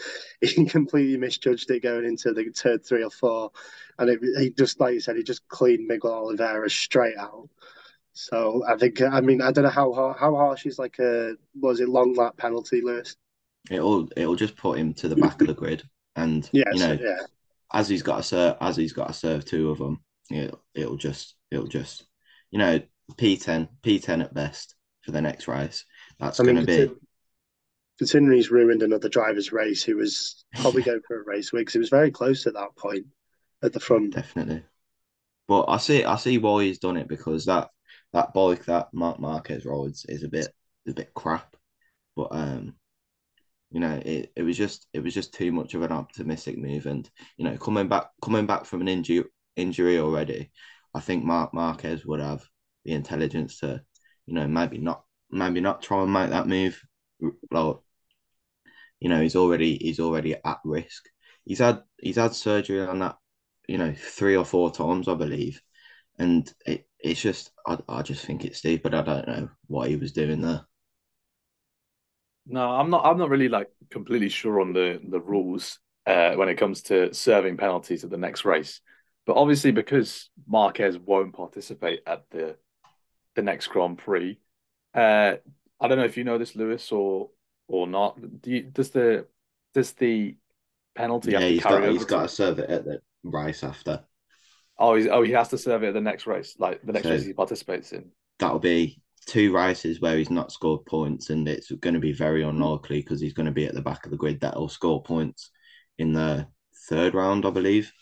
He 0.40 0.64
completely 0.66 1.16
misjudged 1.18 1.70
it 1.70 1.82
going 1.82 2.04
into 2.04 2.32
the 2.32 2.50
turn 2.50 2.78
three 2.78 3.04
or 3.04 3.10
four, 3.10 3.50
and 3.98 4.08
it, 4.10 4.20
he 4.38 4.50
just 4.50 4.80
like 4.80 4.94
you 4.94 5.00
said, 5.00 5.16
he 5.16 5.22
just 5.22 5.46
cleaned 5.48 5.86
Miguel 5.86 6.12
Oliveira 6.12 6.70
straight 6.70 7.16
out. 7.18 7.48
So 8.14 8.62
I 8.68 8.76
think 8.76 9.00
I 9.02 9.20
mean 9.20 9.42
I 9.42 9.52
don't 9.52 9.64
know 9.64 9.70
how 9.70 10.14
how 10.18 10.34
harsh 10.34 10.66
is 10.66 10.78
like 10.78 10.98
a 10.98 11.34
was 11.60 11.80
it 11.80 11.88
long 11.88 12.14
lap 12.14 12.36
penalty, 12.36 12.80
Lewis? 12.82 13.16
it'll 13.70 14.08
it'll 14.16 14.36
just 14.36 14.56
put 14.56 14.78
him 14.78 14.92
to 14.94 15.08
the 15.08 15.16
back 15.16 15.40
of 15.40 15.46
the 15.46 15.54
grid, 15.54 15.82
and 16.16 16.48
Yes, 16.52 16.66
you 16.72 16.80
know 16.80 16.98
yeah. 17.00 17.20
as 17.72 17.88
he's 17.88 18.02
got 18.02 18.18
to 18.18 18.22
serve 18.22 18.56
as 18.60 18.76
he's 18.76 18.92
got 18.92 19.08
to 19.08 19.12
serve 19.12 19.44
two 19.44 19.70
of 19.70 19.78
them, 19.78 20.00
it'll, 20.30 20.62
it'll 20.74 20.96
just 20.96 21.36
it'll 21.50 21.66
just 21.66 22.04
you 22.50 22.58
know 22.58 22.80
P10 23.12 23.68
P10 23.82 24.22
at 24.22 24.34
best 24.34 24.74
for 25.02 25.12
the 25.12 25.22
next 25.22 25.48
race. 25.48 25.84
That's 26.18 26.38
I 26.38 26.44
mean, 26.44 26.56
going 26.56 26.66
to 26.66 26.88
be 26.88 26.94
considering 28.02 28.36
he's 28.36 28.50
ruined 28.50 28.82
another 28.82 29.08
driver's 29.08 29.52
race, 29.52 29.84
who 29.84 29.96
was 29.96 30.44
probably 30.56 30.82
going 30.82 31.00
for 31.06 31.20
a 31.20 31.24
race 31.24 31.52
win 31.52 31.60
because 31.60 31.74
he 31.74 31.78
was 31.78 31.88
very 31.88 32.10
close 32.10 32.48
at 32.48 32.54
that 32.54 32.74
point 32.76 33.06
at 33.62 33.72
the 33.72 33.78
front. 33.78 34.12
definitely. 34.12 34.64
But 35.46 35.66
I 35.68 35.76
see 35.76 36.02
I 36.02 36.16
see 36.16 36.38
why 36.38 36.64
he's 36.64 36.80
done 36.80 36.96
it 36.96 37.06
because 37.06 37.44
that 37.44 37.70
that 38.12 38.34
bike 38.34 38.64
that 38.64 38.88
Marc 38.92 39.20
Marquez 39.20 39.64
rides 39.64 40.04
is 40.08 40.24
a 40.24 40.28
bit 40.28 40.48
a 40.88 40.92
bit 40.92 41.14
crap. 41.14 41.56
But 42.16 42.28
um, 42.32 42.74
you 43.70 43.78
know, 43.78 44.02
it, 44.04 44.32
it 44.34 44.42
was 44.42 44.56
just 44.56 44.88
it 44.92 44.98
was 45.00 45.14
just 45.14 45.32
too 45.32 45.52
much 45.52 45.74
of 45.74 45.82
an 45.82 45.92
optimistic 45.92 46.58
move, 46.58 46.86
and 46.86 47.08
you 47.36 47.44
know, 47.44 47.56
coming 47.56 47.86
back 47.86 48.08
coming 48.20 48.46
back 48.46 48.64
from 48.64 48.80
an 48.80 48.88
injury 48.88 49.26
injury 49.54 50.00
already, 50.00 50.50
I 50.92 50.98
think 50.98 51.22
Marc 51.22 51.54
Marquez 51.54 52.04
would 52.04 52.20
have 52.20 52.42
the 52.84 52.94
intelligence 52.94 53.60
to, 53.60 53.80
you 54.26 54.34
know, 54.34 54.48
maybe 54.48 54.78
not 54.78 55.04
maybe 55.30 55.60
not 55.60 55.82
try 55.82 56.02
and 56.02 56.12
make 56.12 56.30
that 56.30 56.48
move. 56.48 56.82
Like, 57.52 57.76
you 59.02 59.08
know, 59.08 59.20
he's 59.20 59.34
already 59.34 59.76
he's 59.78 59.98
already 59.98 60.36
at 60.44 60.58
risk. 60.64 61.08
He's 61.44 61.58
had 61.58 61.82
he's 61.98 62.14
had 62.14 62.34
surgery 62.34 62.80
on 62.80 63.00
that, 63.00 63.16
you 63.66 63.76
know, 63.76 63.92
three 63.98 64.36
or 64.36 64.44
four 64.44 64.70
times, 64.70 65.08
I 65.08 65.14
believe, 65.14 65.60
and 66.20 66.48
it, 66.64 66.86
it's 67.00 67.20
just 67.20 67.50
I, 67.66 67.78
I 67.88 68.02
just 68.02 68.24
think 68.24 68.44
it's 68.44 68.58
stupid. 68.58 68.94
I 68.94 69.02
don't 69.02 69.26
know 69.26 69.48
what 69.66 69.88
he 69.88 69.96
was 69.96 70.12
doing 70.12 70.40
there. 70.40 70.64
No, 72.46 72.70
I'm 72.70 72.90
not. 72.90 73.04
I'm 73.04 73.18
not 73.18 73.28
really 73.28 73.48
like 73.48 73.70
completely 73.90 74.28
sure 74.28 74.60
on 74.60 74.72
the 74.72 75.00
the 75.02 75.20
rules 75.20 75.80
uh, 76.06 76.34
when 76.34 76.48
it 76.48 76.54
comes 76.56 76.82
to 76.82 77.12
serving 77.12 77.56
penalties 77.56 78.04
at 78.04 78.10
the 78.10 78.16
next 78.16 78.44
race. 78.44 78.80
But 79.26 79.36
obviously, 79.36 79.72
because 79.72 80.30
Marquez 80.46 80.96
won't 80.96 81.34
participate 81.34 82.02
at 82.06 82.22
the 82.30 82.56
the 83.34 83.42
next 83.42 83.66
Grand 83.66 83.98
Prix, 83.98 84.38
uh, 84.94 85.34
I 85.80 85.88
don't 85.88 85.98
know 85.98 86.04
if 86.04 86.16
you 86.16 86.22
know 86.22 86.38
this, 86.38 86.54
Lewis, 86.54 86.92
or 86.92 87.30
or 87.68 87.86
not. 87.86 88.18
Do 88.42 88.50
you, 88.50 88.62
does 88.62 88.90
the 88.90 89.26
does 89.74 89.92
the 89.92 90.36
penalty 90.94 91.32
Yeah, 91.32 91.40
he's 91.40 91.62
got 91.62 91.88
he's 91.88 92.04
got 92.04 92.22
to- 92.22 92.28
serve 92.28 92.58
it 92.58 92.70
at 92.70 92.84
the 92.84 93.00
race 93.22 93.64
after. 93.64 94.04
oh, 94.78 94.94
he's, 94.96 95.06
oh, 95.06 95.22
he 95.22 95.32
has 95.32 95.48
to 95.48 95.58
serve 95.58 95.82
it 95.82 95.88
at 95.88 95.94
the 95.94 96.00
next 96.00 96.26
race, 96.26 96.56
like 96.58 96.82
the 96.82 96.92
next 96.92 97.04
So- 97.04 97.10
race 97.10 97.24
he 97.24 97.32
participates 97.32 97.92
in. 97.92 98.10
That'll 98.38 98.58
be 98.58 99.00
two 99.26 99.54
races 99.54 100.00
where 100.00 100.16
he's 100.18 100.30
not 100.30 100.50
scored 100.50 100.84
points, 100.86 101.30
and 101.30 101.46
it's 101.48 101.70
going 101.70 101.94
to 101.94 102.00
be 102.00 102.12
very 102.12 102.42
unlikely 102.42 103.00
because 103.00 103.20
he's 103.20 103.34
going 103.34 103.46
to 103.46 103.52
be 103.52 103.66
at 103.66 103.74
the 103.74 103.80
back 103.82 104.04
of 104.04 104.10
the 104.10 104.16
grid 104.16 104.40
that'll 104.40 104.68
score 104.68 105.02
points 105.02 105.50
in 105.98 106.12
the 106.12 106.48
third 106.88 107.14
round, 107.14 107.46
I 107.46 107.50
believe. 107.50 107.92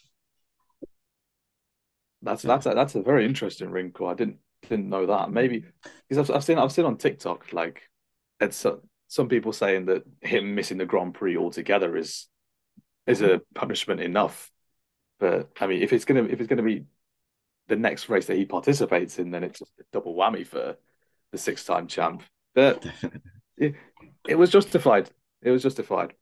That's 2.23 2.43
that's 2.43 2.67
a, 2.67 2.71
that's 2.71 2.95
a 2.95 3.03
very 3.03 3.25
interesting 3.25 3.71
wrinkle. 3.71 4.07
I 4.07 4.15
didn't 4.15 4.39
didn't 4.69 4.89
know 4.89 5.07
that. 5.07 5.31
Maybe 5.31 5.65
because 6.09 6.31
I've, 6.31 6.37
I've 6.37 6.45
seen 6.45 6.59
I've 6.59 6.73
seen 6.73 6.85
on 6.85 6.97
TikTok 6.99 7.53
like 7.53 7.83
it's 8.41 8.65
some 9.11 9.29
people 9.29 9.53
saying 9.53 9.87
that 9.87 10.05
him 10.21 10.55
missing 10.55 10.79
the 10.79 10.87
Grand 10.87 11.15
Prix 11.15 11.37
altogether 11.37 11.97
is 11.97 12.29
is 13.09 13.23
a 13.23 13.43
punishment 13.57 14.01
enough. 14.01 14.53
But 15.19 15.51
I 15.61 15.67
mean, 15.67 15.83
if 15.83 15.93
it's 15.93 16.05
gonna 16.05 16.23
if 16.23 16.41
it's 16.41 16.49
gonna 16.49 16.63
be 16.63 16.85
the 17.67 17.75
next 17.75 18.09
race 18.09 18.27
that 18.27 18.37
he 18.37 18.45
participates 18.45 19.19
in, 19.19 19.33
then 19.33 19.43
it's 19.43 19.59
just 19.59 19.73
a 19.81 19.85
double 19.93 20.15
whammy 20.15 20.47
for 20.47 20.77
the 21.33 21.39
six 21.39 21.65
time 21.65 21.89
champ. 21.89 22.23
But 22.55 22.83
Definitely. 23.59 23.75
it 24.29 24.37
was 24.39 24.51
justified. 24.51 25.11
It 25.43 25.51
was 25.51 25.65
justified. 25.65 26.15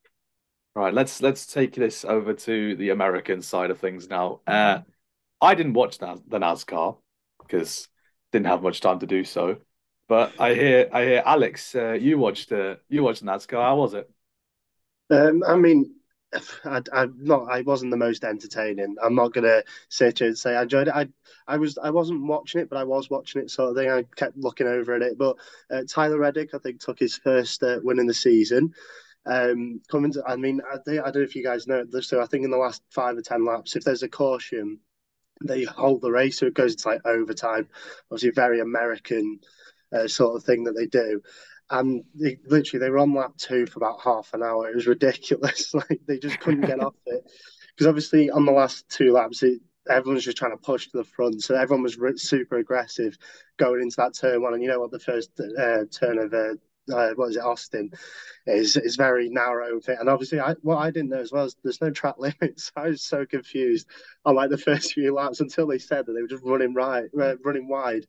All 0.75 0.83
right, 0.83 0.95
let's 0.95 1.21
let's 1.21 1.45
take 1.45 1.75
this 1.75 2.07
over 2.07 2.33
to 2.33 2.75
the 2.77 2.89
American 2.89 3.43
side 3.43 3.71
of 3.71 3.79
things 3.79 4.09
now. 4.09 4.41
Uh, 4.47 4.81
I 5.43 5.55
didn't 5.55 5.75
watch 5.75 5.99
the 5.99 6.07
NASCAR 6.31 6.97
because 7.43 7.87
didn't 8.33 8.47
have 8.47 8.63
much 8.63 8.81
time 8.81 8.99
to 9.01 9.07
do 9.07 9.25
so. 9.25 9.59
But 10.09 10.33
I 10.41 10.55
hear, 10.55 10.89
I 10.93 11.05
hear, 11.05 11.23
Alex, 11.25 11.75
uh, 11.75 11.93
you 11.93 12.19
watched, 12.19 12.51
uh, 12.51 12.77
you 12.89 13.03
watched 13.03 13.23
NASCAR. 13.25 13.63
How 13.63 13.77
was 13.77 13.95
it? 13.95 14.11
Um, 15.11 15.43
I 15.47 15.57
mean, 15.57 15.95
I, 16.65 16.83
I'm 16.93 17.17
not. 17.21 17.51
I 17.51 17.63
wasn't 17.63 17.91
the 17.91 17.97
most 17.97 18.25
entertaining. 18.25 18.97
I'm 19.03 19.15
not 19.15 19.33
gonna 19.33 19.63
sit 19.89 20.19
here 20.19 20.29
and 20.29 20.39
say 20.39 20.55
I 20.55 20.63
enjoyed 20.63 20.89
it. 20.89 20.95
I, 20.95 21.09
I 21.47 21.57
was. 21.57 21.79
I 21.79 21.91
wasn't 21.91 22.27
watching 22.27 22.61
it, 22.61 22.69
but 22.69 22.79
I 22.79 22.85
was 22.85 23.09
watching 23.09 23.43
it, 23.43 23.51
sort 23.51 23.71
of 23.71 23.77
thing. 23.77 23.91
I 23.91 24.05
kept 24.17 24.37
looking 24.37 24.67
over 24.67 24.95
at 24.95 25.03
it. 25.03 25.17
But 25.17 25.37
uh, 25.71 25.83
Tyler 25.89 26.19
Reddick, 26.19 26.55
I 26.55 26.59
think, 26.59 26.81
took 26.81 26.99
his 26.99 27.17
first 27.17 27.63
uh, 27.63 27.81
win 27.83 27.99
in 27.99 28.07
the 28.07 28.15
season. 28.15 28.75
Um, 29.25 29.81
coming 29.91 30.13
to, 30.13 30.23
I 30.27 30.37
mean, 30.37 30.61
I, 30.71 30.77
I 30.77 30.95
don't 31.11 31.17
know 31.17 31.21
if 31.23 31.37
you 31.37 31.43
guys 31.43 31.67
know 31.67 31.85
this. 31.85 32.09
So 32.09 32.21
I 32.21 32.27
think 32.27 32.45
in 32.45 32.51
the 32.51 32.57
last 32.57 32.83
five 32.91 33.17
or 33.17 33.23
ten 33.23 33.45
laps, 33.45 33.77
if 33.77 33.85
there's 33.85 34.03
a 34.03 34.09
caution, 34.09 34.81
they 35.45 35.65
hold 35.65 36.03
the 36.03 36.11
race, 36.11 36.39
so 36.39 36.47
it 36.47 36.55
goes 36.55 36.73
into 36.73 36.89
like 36.89 37.07
overtime. 37.07 37.69
Obviously, 38.11 38.31
very 38.31 38.61
American 38.61 39.41
uh, 39.93 40.07
sort 40.07 40.37
of 40.37 40.45
thing 40.45 40.65
that 40.65 40.77
they 40.77 40.87
do 40.87 41.21
and 41.71 42.05
they, 42.15 42.39
literally 42.47 42.85
they 42.85 42.91
were 42.91 42.99
on 42.99 43.15
lap 43.15 43.33
two 43.37 43.67
for 43.67 43.79
about 43.79 44.01
half 44.01 44.33
an 44.33 44.43
hour. 44.43 44.69
It 44.69 44.75
was 44.75 44.87
ridiculous. 44.87 45.75
like 45.75 46.01
they 46.07 46.19
just 46.19 46.41
couldn't 46.41 46.67
get 46.67 46.81
off 46.81 46.95
it 47.07 47.25
because 47.77 47.87
obviously 47.87 48.31
on 48.31 48.45
the 48.45 48.53
last 48.53 48.89
two 48.89 49.13
laps, 49.13 49.43
it, 49.43 49.61
everyone's 49.89 50.25
just 50.25 50.37
trying 50.37 50.53
to 50.53 50.63
push 50.63 50.89
to 50.89 50.99
the 50.99 51.05
front. 51.05 51.43
So 51.43 51.55
everyone 51.55 51.83
was 51.83 51.99
super 52.23 52.59
aggressive 52.59 53.17
going 53.57 53.83
into 53.83 53.97
that 53.99 54.15
turn 54.15 54.43
one. 54.43 54.55
And 54.55 54.63
you 54.63 54.69
know 54.69 54.81
what? 54.81 54.91
The 54.91 54.99
first 54.99 55.31
uh, 55.41 55.85
turn 55.91 56.19
of 56.19 56.33
uh, 56.33 56.55
uh, 56.95 57.13
what 57.15 57.31
is 57.31 57.37
it, 57.37 57.43
Austin, 57.43 57.91
is 58.47 58.77
is 58.77 58.97
very 58.97 59.29
narrow. 59.29 59.79
And 59.87 60.09
obviously, 60.09 60.41
I, 60.41 60.55
what 60.63 60.79
I 60.79 60.91
didn't 60.91 61.11
know 61.11 61.21
as 61.21 61.33
well 61.33 61.45
is 61.45 61.57
there's 61.63 61.83
no 61.83 61.91
track 61.91 62.17
limits. 62.19 62.73
I 62.77 62.89
was 62.89 63.03
so 63.03 63.27
confused 63.27 63.87
on 64.25 64.37
like 64.37 64.51
the 64.51 64.59
first 64.59 64.95
few 64.95 65.15
laps 65.15 65.41
until 65.41 65.67
they 65.67 65.79
said 65.79 66.07
that 66.07 66.13
they 66.13 66.23
were 66.23 66.29
just 66.29 66.45
running 66.45 66.75
right, 66.75 67.09
uh, 67.21 67.37
running 67.45 67.69
wide. 67.69 68.07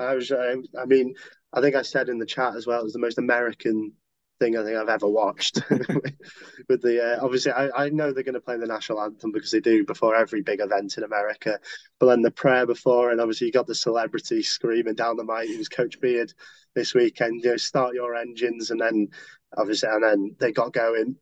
I 0.00 0.14
was, 0.14 0.30
uh, 0.30 0.56
I 0.78 0.84
mean, 0.86 1.14
I 1.52 1.60
think 1.60 1.74
I 1.76 1.82
said 1.82 2.08
in 2.08 2.18
the 2.18 2.26
chat 2.26 2.56
as 2.56 2.66
well, 2.66 2.80
it 2.80 2.84
was 2.84 2.92
the 2.92 2.98
most 2.98 3.18
American 3.18 3.92
thing 4.40 4.56
I 4.56 4.64
think 4.64 4.76
I've 4.76 4.88
ever 4.88 5.08
watched. 5.08 5.62
With 6.68 6.82
the 6.82 7.16
uh, 7.18 7.24
obviously, 7.24 7.52
I, 7.52 7.84
I 7.84 7.88
know 7.90 8.12
they're 8.12 8.24
going 8.24 8.34
to 8.34 8.40
play 8.40 8.56
the 8.56 8.66
national 8.66 9.00
anthem 9.00 9.30
because 9.30 9.50
they 9.50 9.60
do 9.60 9.84
before 9.84 10.16
every 10.16 10.42
big 10.42 10.60
event 10.60 10.96
in 10.96 11.04
America. 11.04 11.60
But 12.00 12.06
then 12.06 12.22
the 12.22 12.30
prayer 12.30 12.66
before, 12.66 13.10
and 13.10 13.20
obviously 13.20 13.46
you 13.46 13.52
got 13.52 13.66
the 13.66 13.74
celebrity 13.74 14.42
screaming 14.42 14.94
down 14.94 15.16
the 15.16 15.24
mic. 15.24 15.48
It 15.48 15.58
was 15.58 15.68
Coach 15.68 16.00
Beard 16.00 16.32
this 16.74 16.94
weekend. 16.94 17.44
You 17.44 17.50
know, 17.50 17.56
start 17.56 17.94
your 17.94 18.16
engines, 18.16 18.70
and 18.70 18.80
then 18.80 19.08
obviously, 19.56 19.88
and 19.90 20.02
then 20.02 20.36
they 20.40 20.52
got 20.52 20.72
going. 20.72 21.16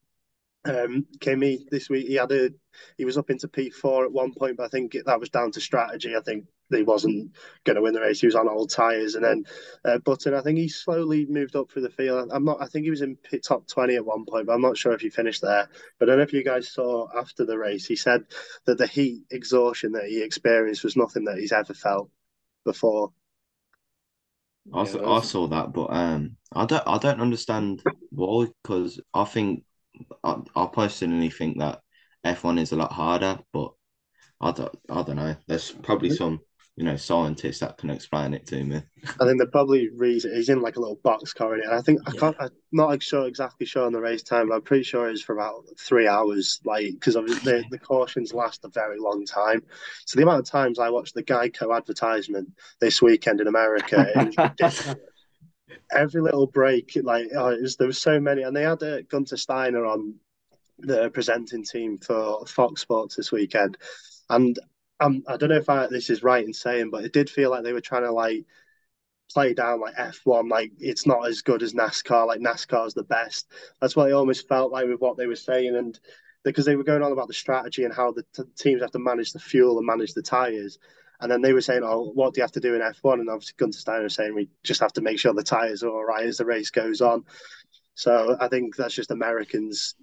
Um, 0.64 1.06
Kimi 1.20 1.66
this 1.70 1.88
week, 1.88 2.06
he 2.06 2.14
had 2.14 2.32
a 2.32 2.50
he 2.96 3.04
was 3.04 3.18
up 3.18 3.30
into 3.30 3.48
P4 3.48 4.04
at 4.04 4.12
one 4.12 4.32
point, 4.32 4.56
but 4.56 4.64
I 4.64 4.68
think 4.68 4.96
that 5.06 5.20
was 5.20 5.30
down 5.30 5.50
to 5.52 5.60
strategy. 5.60 6.14
I 6.16 6.20
think 6.20 6.44
he 6.76 6.82
wasn't 6.82 7.34
going 7.64 7.76
to 7.76 7.82
win 7.82 7.94
the 7.94 8.00
race. 8.00 8.20
He 8.20 8.26
was 8.26 8.34
on 8.34 8.48
old 8.48 8.70
tyres, 8.70 9.14
and 9.14 9.24
then 9.24 9.44
uh, 9.84 9.98
Button. 9.98 10.34
I 10.34 10.40
think 10.40 10.58
he 10.58 10.68
slowly 10.68 11.26
moved 11.26 11.56
up 11.56 11.70
through 11.70 11.82
the 11.82 11.90
field. 11.90 12.30
I'm 12.32 12.44
not. 12.44 12.60
I 12.60 12.66
think 12.66 12.84
he 12.84 12.90
was 12.90 13.02
in 13.02 13.16
top 13.42 13.66
twenty 13.66 13.96
at 13.96 14.04
one 14.04 14.24
point, 14.24 14.46
but 14.46 14.52
I'm 14.52 14.60
not 14.60 14.76
sure 14.76 14.92
if 14.92 15.00
he 15.00 15.10
finished 15.10 15.42
there. 15.42 15.68
But 15.98 16.08
I 16.08 16.12
don't 16.12 16.18
know 16.18 16.24
if 16.24 16.32
you 16.32 16.44
guys 16.44 16.70
saw 16.70 17.08
after 17.16 17.44
the 17.44 17.58
race. 17.58 17.86
He 17.86 17.96
said 17.96 18.24
that 18.66 18.78
the 18.78 18.86
heat 18.86 19.22
exhaustion 19.30 19.92
that 19.92 20.06
he 20.06 20.22
experienced 20.22 20.84
was 20.84 20.96
nothing 20.96 21.24
that 21.24 21.38
he's 21.38 21.52
ever 21.52 21.74
felt 21.74 22.10
before. 22.64 23.12
I, 24.74 24.84
yeah, 24.84 25.08
I 25.08 25.20
saw 25.22 25.46
that, 25.46 25.72
but 25.72 25.86
um, 25.90 26.36
I 26.52 26.66
don't. 26.66 26.86
I 26.86 26.98
don't 26.98 27.20
understand 27.20 27.82
why. 28.10 28.48
Because 28.62 29.00
I 29.14 29.24
think 29.24 29.64
I, 30.22 30.36
I 30.54 30.66
personally 30.66 31.30
think 31.30 31.58
that 31.58 31.80
F1 32.24 32.60
is 32.60 32.72
a 32.72 32.76
lot 32.76 32.92
harder, 32.92 33.38
but 33.52 33.72
I 34.40 34.52
don't, 34.52 34.78
I 34.88 35.02
don't 35.02 35.16
know. 35.16 35.36
There's 35.46 35.70
probably 35.70 36.10
some, 36.10 36.40
you 36.78 36.84
know, 36.84 36.94
scientists 36.94 37.58
that 37.58 37.76
can 37.76 37.90
explain 37.90 38.32
it 38.32 38.46
to 38.46 38.62
me. 38.62 38.80
I 39.20 39.24
think 39.24 39.40
the 39.40 39.48
probably 39.50 39.88
reason 39.96 40.32
he's 40.32 40.48
in 40.48 40.62
like 40.62 40.76
a 40.76 40.80
little 40.80 41.00
box 41.02 41.32
corridor. 41.32 41.64
And 41.64 41.74
I 41.74 41.80
think 41.80 42.00
I 42.06 42.12
can't, 42.12 42.36
I'm 42.38 42.50
not 42.70 43.02
sure 43.02 43.26
exactly 43.26 43.66
sure 43.66 43.84
on 43.84 43.92
the 43.92 44.00
race 44.00 44.22
time, 44.22 44.48
but 44.48 44.54
I'm 44.54 44.62
pretty 44.62 44.84
sure 44.84 45.10
it's 45.10 45.20
for 45.20 45.32
about 45.32 45.64
three 45.76 46.06
hours. 46.06 46.60
Like 46.64 46.92
because 46.92 47.14
the 47.14 47.64
the 47.68 47.80
cautions 47.80 48.32
last 48.32 48.64
a 48.64 48.68
very 48.68 49.00
long 49.00 49.26
time. 49.26 49.64
So 50.06 50.18
the 50.18 50.22
amount 50.22 50.38
of 50.38 50.46
times 50.46 50.78
I 50.78 50.88
watched 50.88 51.14
the 51.14 51.24
Geico 51.24 51.76
advertisement 51.76 52.48
this 52.80 53.02
weekend 53.02 53.40
in 53.40 53.48
America, 53.48 54.30
every 55.90 56.20
little 56.20 56.46
break, 56.46 56.96
like 57.02 57.26
oh, 57.34 57.56
was, 57.60 57.74
there 57.74 57.88
was 57.88 58.00
so 58.00 58.20
many, 58.20 58.42
and 58.42 58.54
they 58.54 58.62
had 58.62 58.80
uh, 58.84 59.02
Gunter 59.10 59.36
Steiner 59.36 59.84
on 59.84 60.14
the 60.78 61.10
presenting 61.10 61.64
team 61.64 61.98
for 61.98 62.46
Fox 62.46 62.82
Sports 62.82 63.16
this 63.16 63.32
weekend, 63.32 63.76
and 64.30 64.56
um, 65.00 65.22
I 65.28 65.36
don't 65.36 65.50
know 65.50 65.56
if 65.56 65.68
I, 65.68 65.86
this 65.86 66.10
is 66.10 66.22
right 66.22 66.44
in 66.44 66.52
saying, 66.52 66.90
but 66.90 67.04
it 67.04 67.12
did 67.12 67.30
feel 67.30 67.50
like 67.50 67.64
they 67.64 67.72
were 67.72 67.80
trying 67.80 68.02
to 68.02 68.12
like 68.12 68.44
play 69.32 69.54
down 69.54 69.80
like 69.80 69.94
F1, 69.94 70.50
like 70.50 70.72
it's 70.78 71.06
not 71.06 71.26
as 71.28 71.42
good 71.42 71.62
as 71.62 71.74
NASCAR, 71.74 72.26
like 72.26 72.40
NASCAR's 72.40 72.94
the 72.94 73.04
best. 73.04 73.50
That's 73.80 73.94
what 73.94 74.10
it 74.10 74.14
almost 74.14 74.48
felt 74.48 74.72
like 74.72 74.86
with 74.86 75.00
what 75.00 75.16
they 75.16 75.26
were 75.26 75.36
saying. 75.36 75.76
And 75.76 75.98
because 76.44 76.64
they 76.64 76.76
were 76.76 76.84
going 76.84 77.02
on 77.02 77.12
about 77.12 77.28
the 77.28 77.34
strategy 77.34 77.84
and 77.84 77.94
how 77.94 78.12
the 78.12 78.24
t- 78.34 78.42
teams 78.56 78.80
have 78.80 78.92
to 78.92 78.98
manage 78.98 79.32
the 79.32 79.38
fuel 79.38 79.78
and 79.78 79.86
manage 79.86 80.14
the 80.14 80.22
tyres. 80.22 80.78
And 81.20 81.30
then 81.30 81.42
they 81.42 81.52
were 81.52 81.60
saying, 81.60 81.82
oh, 81.84 82.12
what 82.14 82.32
do 82.32 82.38
you 82.38 82.42
have 82.42 82.52
to 82.52 82.60
do 82.60 82.74
in 82.74 82.80
F1? 82.80 83.14
And 83.14 83.28
obviously 83.28 83.54
Gunter 83.58 83.78
Steiner 83.78 84.04
was 84.04 84.14
saying, 84.14 84.34
we 84.34 84.48
just 84.62 84.80
have 84.80 84.92
to 84.94 85.00
make 85.00 85.18
sure 85.18 85.32
the 85.34 85.42
tyres 85.42 85.82
are 85.82 85.90
all 85.90 86.04
right 86.04 86.26
as 86.26 86.38
the 86.38 86.44
race 86.44 86.70
goes 86.70 87.00
on. 87.00 87.24
So 87.94 88.36
I 88.40 88.48
think 88.48 88.76
that's 88.76 88.94
just 88.94 89.10
Americans 89.10 89.96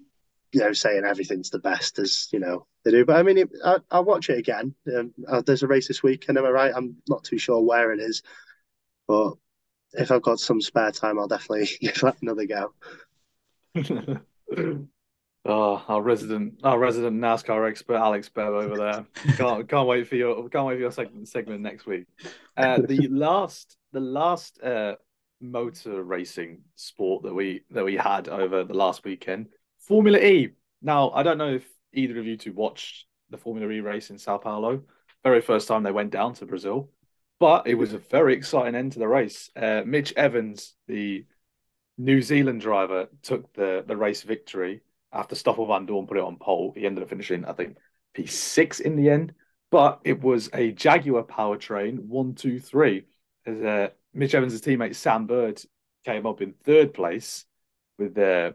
you 0.56 0.62
know, 0.62 0.72
saying 0.72 1.04
everything's 1.04 1.50
the 1.50 1.58
best 1.58 1.98
as 1.98 2.28
you 2.32 2.38
know 2.40 2.66
they 2.82 2.90
do. 2.90 3.04
But 3.04 3.16
I 3.16 3.22
mean, 3.22 3.36
it, 3.36 3.50
I, 3.62 3.98
will 3.98 4.06
watch 4.06 4.30
it 4.30 4.38
again. 4.38 4.74
Um, 4.96 5.12
uh, 5.28 5.42
there's 5.42 5.62
a 5.62 5.66
race 5.66 5.86
this 5.86 6.02
weekend. 6.02 6.38
Am 6.38 6.46
I 6.46 6.48
right? 6.48 6.72
I'm 6.74 6.96
not 7.10 7.24
too 7.24 7.36
sure 7.36 7.60
where 7.60 7.92
it 7.92 8.00
is, 8.00 8.22
but 9.06 9.34
if 9.92 10.10
I've 10.10 10.22
got 10.22 10.40
some 10.40 10.62
spare 10.62 10.92
time, 10.92 11.18
I'll 11.18 11.28
definitely 11.28 11.68
give 11.82 12.00
that 12.00 12.16
another 12.22 12.46
go. 12.46 12.72
oh, 15.44 15.84
our 15.88 16.00
resident, 16.00 16.60
our 16.64 16.78
resident 16.78 17.20
NASCAR 17.20 17.68
expert, 17.68 17.96
Alex 17.96 18.30
Bev 18.30 18.54
over 18.54 18.76
there. 18.78 19.06
Can't 19.36 19.68
can't 19.68 19.86
wait 19.86 20.08
for 20.08 20.16
your 20.16 20.48
can't 20.48 20.66
wait 20.68 20.76
for 20.76 20.80
your 20.80 20.90
segment 20.90 21.28
segment 21.28 21.60
next 21.60 21.84
week. 21.84 22.06
Uh, 22.56 22.78
the 22.78 23.08
last 23.08 23.76
the 23.92 24.00
last 24.00 24.58
uh, 24.62 24.94
motor 25.42 26.02
racing 26.02 26.62
sport 26.76 27.24
that 27.24 27.34
we 27.34 27.60
that 27.72 27.84
we 27.84 27.94
had 27.94 28.30
over 28.30 28.64
the 28.64 28.72
last 28.72 29.04
weekend 29.04 29.48
Formula 29.86 30.18
E. 30.18 30.50
Now, 30.82 31.10
I 31.10 31.22
don't 31.22 31.38
know 31.38 31.54
if 31.54 31.64
either 31.92 32.18
of 32.18 32.26
you 32.26 32.36
two 32.36 32.52
watched 32.52 33.06
the 33.30 33.38
Formula 33.38 33.70
E 33.70 33.80
race 33.80 34.10
in 34.10 34.18
Sao 34.18 34.38
Paulo. 34.38 34.82
Very 35.22 35.40
first 35.40 35.68
time 35.68 35.82
they 35.82 35.92
went 35.92 36.10
down 36.10 36.34
to 36.34 36.46
Brazil, 36.46 36.90
but 37.38 37.66
it 37.66 37.74
was 37.74 37.92
a 37.92 37.98
very 37.98 38.34
exciting 38.34 38.74
end 38.74 38.92
to 38.92 38.98
the 38.98 39.08
race. 39.08 39.50
Uh, 39.56 39.82
Mitch 39.84 40.12
Evans, 40.16 40.74
the 40.86 41.24
New 41.98 42.20
Zealand 42.20 42.60
driver, 42.60 43.08
took 43.22 43.52
the 43.54 43.84
the 43.86 43.96
race 43.96 44.22
victory 44.22 44.82
after 45.12 45.34
Stoffel 45.34 45.66
Vandoorne 45.66 46.08
put 46.08 46.18
it 46.18 46.24
on 46.24 46.36
pole. 46.36 46.72
He 46.76 46.86
ended 46.86 47.02
up 47.02 47.08
finishing, 47.08 47.44
I 47.44 47.52
think, 47.52 47.76
P6 48.14 48.80
in 48.80 48.96
the 48.96 49.10
end, 49.10 49.34
but 49.70 50.00
it 50.04 50.20
was 50.20 50.50
a 50.52 50.72
Jaguar 50.72 51.22
powertrain, 51.22 52.00
one, 52.00 52.34
two, 52.34 52.58
three. 52.58 53.06
As 53.46 53.60
uh, 53.62 53.88
Mitch 54.12 54.34
Evans' 54.34 54.60
teammate 54.60 54.96
Sam 54.96 55.26
Bird 55.26 55.62
came 56.04 56.26
up 56.26 56.42
in 56.42 56.52
third 56.64 56.92
place 56.92 57.44
with 57.98 58.14
their 58.14 58.54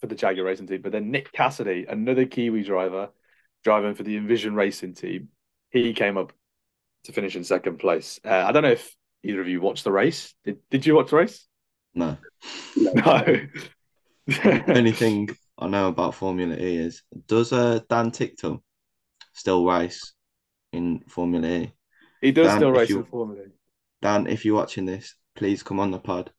for 0.00 0.06
the 0.06 0.14
Jaguar 0.14 0.46
Racing 0.46 0.66
team. 0.66 0.82
But 0.82 0.92
then 0.92 1.10
Nick 1.10 1.32
Cassidy, 1.32 1.86
another 1.88 2.26
Kiwi 2.26 2.62
driver, 2.62 3.10
driving 3.64 3.94
for 3.94 4.02
the 4.02 4.16
Envision 4.16 4.54
Racing 4.54 4.94
team, 4.94 5.28
he 5.70 5.92
came 5.92 6.16
up 6.16 6.32
to 7.04 7.12
finish 7.12 7.36
in 7.36 7.44
second 7.44 7.78
place. 7.78 8.20
Uh, 8.24 8.44
I 8.46 8.52
don't 8.52 8.62
know 8.62 8.70
if 8.70 8.94
either 9.22 9.40
of 9.40 9.48
you 9.48 9.60
watched 9.60 9.84
the 9.84 9.92
race. 9.92 10.34
Did 10.44 10.58
Did 10.70 10.86
you 10.86 10.94
watch 10.94 11.10
the 11.10 11.16
race? 11.16 11.46
No. 11.94 12.16
No. 12.76 13.24
Anything 14.42 15.28
I 15.56 15.68
know 15.68 15.88
about 15.88 16.14
Formula 16.14 16.56
E 16.56 16.76
is 16.76 17.02
does 17.28 17.52
uh, 17.52 17.78
Dan 17.88 18.10
Ticktum 18.10 18.60
still 19.32 19.64
race 19.64 20.14
in 20.72 21.04
Formula 21.08 21.46
E? 21.46 21.72
He 22.20 22.32
does 22.32 22.48
Dan, 22.48 22.58
still 22.58 22.72
race 22.72 22.90
you, 22.90 22.98
in 22.98 23.04
Formula 23.04 23.42
E. 23.42 23.50
Dan, 24.02 24.26
if 24.26 24.44
you're 24.44 24.56
watching 24.56 24.84
this, 24.84 25.14
please 25.36 25.62
come 25.62 25.78
on 25.78 25.92
the 25.92 25.98
pod. 25.98 26.32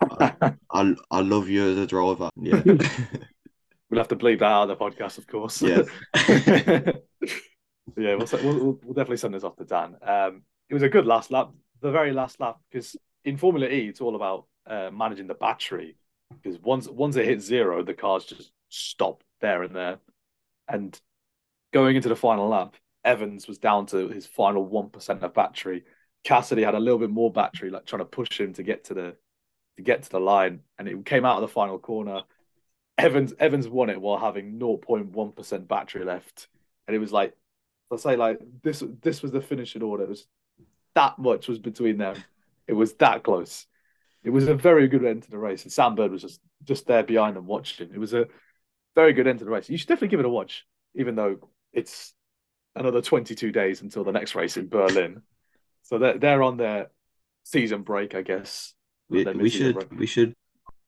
I, 0.00 0.94
I, 1.10 1.20
love 1.20 1.48
you 1.48 1.70
as 1.70 1.78
a 1.78 1.86
driver. 1.86 2.30
Yeah. 2.36 2.62
we'll 2.64 3.98
have 3.98 4.08
to 4.08 4.16
bleep 4.16 4.38
that 4.40 4.46
out 4.46 4.70
of 4.70 4.78
the 4.78 4.84
podcast, 4.84 5.18
of 5.18 5.26
course. 5.26 5.60
Yeah. 5.62 5.82
yeah, 7.96 8.14
we'll, 8.14 8.28
we'll, 8.42 8.78
we'll 8.82 8.94
definitely 8.94 9.16
send 9.18 9.34
this 9.34 9.44
off 9.44 9.56
to 9.56 9.64
Dan. 9.64 9.96
Um, 10.02 10.42
it 10.68 10.74
was 10.74 10.82
a 10.82 10.88
good 10.88 11.06
last 11.06 11.30
lap, 11.30 11.50
the 11.80 11.90
very 11.90 12.12
last 12.12 12.40
lap, 12.40 12.58
because 12.70 12.96
in 13.24 13.36
Formula 13.36 13.66
E, 13.66 13.88
it's 13.88 14.00
all 14.00 14.16
about 14.16 14.46
uh, 14.66 14.90
managing 14.92 15.26
the 15.26 15.34
battery. 15.34 15.96
Because 16.30 16.60
once 16.60 16.88
once 16.88 17.16
it 17.16 17.26
hits 17.26 17.44
zero, 17.44 17.82
the 17.82 17.94
cars 17.94 18.24
just 18.24 18.52
stop 18.68 19.24
there 19.40 19.64
and 19.64 19.74
there. 19.74 19.98
And 20.68 20.98
going 21.72 21.96
into 21.96 22.08
the 22.08 22.16
final 22.16 22.48
lap, 22.48 22.76
Evans 23.04 23.48
was 23.48 23.58
down 23.58 23.86
to 23.86 24.08
his 24.08 24.26
final 24.26 24.64
one 24.64 24.90
percent 24.90 25.24
of 25.24 25.34
battery. 25.34 25.84
Cassidy 26.22 26.62
had 26.62 26.74
a 26.76 26.80
little 26.80 26.98
bit 26.98 27.10
more 27.10 27.32
battery, 27.32 27.70
like 27.70 27.86
trying 27.86 28.00
to 28.00 28.04
push 28.04 28.38
him 28.38 28.52
to 28.54 28.62
get 28.62 28.84
to 28.84 28.94
the 28.94 29.16
to 29.80 29.84
get 29.84 30.02
to 30.02 30.10
the 30.10 30.20
line, 30.20 30.60
and 30.78 30.88
it 30.88 31.04
came 31.04 31.24
out 31.24 31.36
of 31.36 31.42
the 31.42 31.48
final 31.48 31.78
corner. 31.78 32.22
Evans 32.98 33.32
Evans 33.38 33.66
won 33.66 33.90
it 33.90 34.00
while 34.00 34.18
having 34.18 34.58
0.1 34.58 35.34
percent 35.34 35.68
battery 35.68 36.04
left, 36.04 36.48
and 36.86 36.94
it 36.94 36.98
was 36.98 37.12
like, 37.12 37.34
let's 37.90 38.02
say 38.02 38.16
like 38.16 38.40
this 38.62 38.82
this 39.02 39.22
was 39.22 39.32
the 39.32 39.40
finishing 39.40 39.82
order. 39.82 40.04
It 40.04 40.10
was 40.10 40.26
that 40.94 41.18
much 41.18 41.48
was 41.48 41.58
between 41.58 41.98
them. 41.98 42.16
It 42.66 42.74
was 42.74 42.94
that 42.94 43.22
close. 43.22 43.66
It 44.22 44.30
was 44.30 44.48
a 44.48 44.54
very 44.54 44.86
good 44.86 45.04
end 45.04 45.22
to 45.22 45.30
the 45.30 45.38
race, 45.38 45.62
and 45.62 45.72
Sam 45.72 45.94
Bird 45.94 46.12
was 46.12 46.22
just 46.22 46.40
just 46.64 46.86
there 46.86 47.02
behind 47.02 47.36
them 47.36 47.46
watching. 47.46 47.90
It 47.92 47.98
was 47.98 48.12
a 48.12 48.26
very 48.94 49.14
good 49.14 49.26
end 49.26 49.38
to 49.38 49.44
the 49.44 49.50
race. 49.50 49.70
You 49.70 49.78
should 49.78 49.88
definitely 49.88 50.08
give 50.08 50.20
it 50.20 50.26
a 50.26 50.30
watch, 50.30 50.66
even 50.94 51.14
though 51.14 51.38
it's 51.72 52.12
another 52.76 53.00
22 53.00 53.50
days 53.50 53.80
until 53.82 54.04
the 54.04 54.12
next 54.12 54.34
race 54.34 54.56
in 54.56 54.68
Berlin. 54.68 55.22
So 55.82 55.98
they're 55.98 56.18
they're 56.18 56.42
on 56.42 56.58
their 56.58 56.90
season 57.44 57.82
break, 57.82 58.14
I 58.14 58.22
guess. 58.22 58.74
We, 59.10 59.24
we 59.24 59.50
should 59.50 59.74
break. 59.74 59.90
we 59.92 60.06
should 60.06 60.34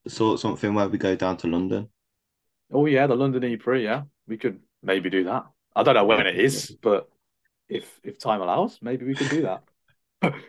sort 0.06 0.40
something 0.40 0.74
where 0.74 0.88
we 0.88 0.98
go 0.98 1.16
down 1.16 1.36
to 1.38 1.48
London. 1.48 1.88
Oh 2.72 2.86
yeah, 2.86 3.06
the 3.06 3.16
London 3.16 3.44
E 3.44 3.56
Prix. 3.56 3.84
Yeah, 3.84 4.04
we 4.26 4.38
could 4.38 4.60
maybe 4.82 5.10
do 5.10 5.24
that. 5.24 5.46
I 5.74 5.82
don't 5.82 5.94
know 5.94 6.04
when 6.04 6.26
it 6.26 6.38
is, 6.38 6.70
but 6.80 7.08
if 7.68 8.00
if 8.04 8.18
time 8.18 8.40
allows, 8.40 8.78
maybe 8.80 9.04
we 9.04 9.14
could 9.14 9.28
do 9.28 9.42
that. 9.42 9.64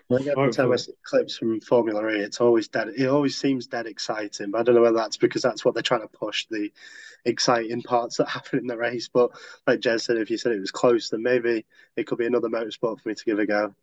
Like 0.07 0.27
every 0.27 0.51
time 0.51 0.71
I 0.71 0.75
see 0.75 0.91
clips 1.03 1.38
from 1.38 1.59
Formula 1.62 2.07
E, 2.09 2.19
it's 2.19 2.39
always 2.39 2.67
dead. 2.67 2.89
It 2.95 3.07
always 3.07 3.36
seems 3.36 3.65
dead 3.65 3.88
exciting. 3.88 4.51
But 4.51 4.59
I 4.59 4.63
don't 4.63 4.75
know 4.75 4.81
whether 4.81 4.97
that's 4.97 5.17
because 5.17 5.41
that's 5.41 5.65
what 5.65 5.73
they're 5.73 5.81
trying 5.81 6.01
to 6.01 6.07
push 6.07 6.45
the 6.51 6.71
exciting 7.25 7.81
parts 7.81 8.17
that 8.17 8.27
happen 8.29 8.59
in 8.59 8.67
the 8.67 8.77
race. 8.77 9.09
But 9.12 9.31
like 9.65 9.79
Jez 9.79 10.01
said, 10.01 10.17
if 10.17 10.29
you 10.29 10.38
said 10.38 10.51
it 10.51 10.59
was 10.59 10.71
close, 10.71 11.09
then 11.09 11.23
maybe 11.23 11.65
it 11.95 12.05
could 12.05 12.19
be 12.19 12.27
another 12.27 12.49
motorsport 12.49 13.01
for 13.01 13.09
me 13.09 13.15
to 13.15 13.25
give 13.25 13.39
a 13.39 13.47
go. 13.47 13.73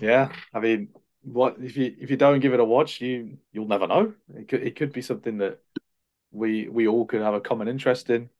Yeah, 0.00 0.32
I 0.54 0.60
mean, 0.60 0.88
what 1.26 1.56
if 1.60 1.76
you 1.76 1.94
if 2.00 2.08
you 2.08 2.16
don't 2.16 2.40
give 2.40 2.54
it 2.54 2.60
a 2.60 2.64
watch, 2.64 3.00
you 3.00 3.38
you'll 3.52 3.66
never 3.66 3.86
know. 3.86 4.14
It 4.34 4.48
could 4.48 4.62
it 4.62 4.76
could 4.76 4.92
be 4.92 5.02
something 5.02 5.38
that 5.38 5.60
we 6.30 6.68
we 6.68 6.86
all 6.86 7.04
could 7.04 7.20
have 7.20 7.34
a 7.34 7.40
common 7.40 7.66
interest 7.68 8.10
in. 8.10 8.30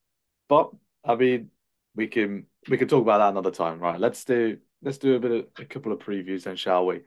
But 0.49 0.71
I 1.05 1.17
mean, 1.17 1.51
we 1.97 2.07
can 2.07 2.47
we 2.69 2.79
can 2.79 2.87
talk 2.87 3.03
about 3.03 3.19
that 3.19 3.31
another 3.31 3.51
time, 3.51 3.81
right? 3.81 3.99
Let's 3.99 4.25
do 4.25 4.59
let's 4.83 4.99
do 4.99 5.17
a 5.17 5.21
bit 5.21 5.33
of 5.33 5.47
a 5.59 5.65
couple 5.65 5.91
of 5.91 5.99
previews 5.99 6.45
then, 6.45 6.55
shall 6.55 6.87
we? 6.87 7.01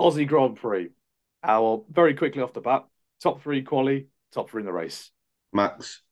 Aussie 0.00 0.26
Grand 0.26 0.56
Prix. 0.56 0.90
Our 1.44 1.84
very 1.88 2.14
quickly 2.14 2.42
off 2.42 2.52
the 2.52 2.60
bat, 2.60 2.84
top 3.22 3.40
three 3.42 3.62
quali, 3.62 4.08
top 4.32 4.50
three 4.50 4.62
in 4.62 4.66
the 4.66 4.72
race. 4.72 5.10
Max, 5.52 6.02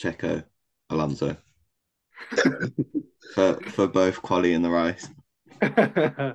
Checo, 0.00 0.44
Alonso 0.90 1.36
for 3.34 3.54
for 3.70 3.88
both 3.88 4.20
quali 4.20 4.52
and 4.52 4.64
the 4.64 4.70
race. 4.70 5.08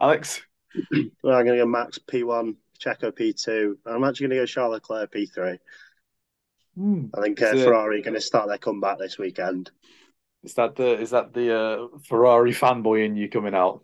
Alex, 0.00 0.42
Well, 1.22 1.36
I'm 1.36 1.44
going 1.44 1.58
to 1.58 1.64
go 1.64 1.66
Max 1.66 1.98
P1, 1.98 2.56
Checo 2.78 3.12
P2. 3.12 3.74
I'm 3.86 4.04
actually 4.04 4.28
going 4.28 4.38
to 4.38 4.42
go 4.42 4.46
Charles 4.46 4.72
Leclerc 4.74 5.12
P3. 5.12 5.58
Hmm, 6.76 7.06
I 7.14 7.20
think 7.20 7.42
uh, 7.42 7.46
Is 7.46 7.64
Ferrari 7.64 8.00
are 8.00 8.02
going 8.02 8.14
to 8.14 8.20
start 8.20 8.48
their 8.48 8.58
comeback 8.58 8.98
this 8.98 9.18
weekend. 9.18 9.70
is 10.42 10.54
that 10.54 10.76
the 10.76 10.98
is 10.98 11.10
that 11.10 11.32
the 11.32 11.54
uh, 11.54 11.98
Ferrari 12.04 12.52
fanboy 12.52 13.04
in 13.04 13.16
you 13.16 13.28
coming 13.28 13.54
out? 13.54 13.82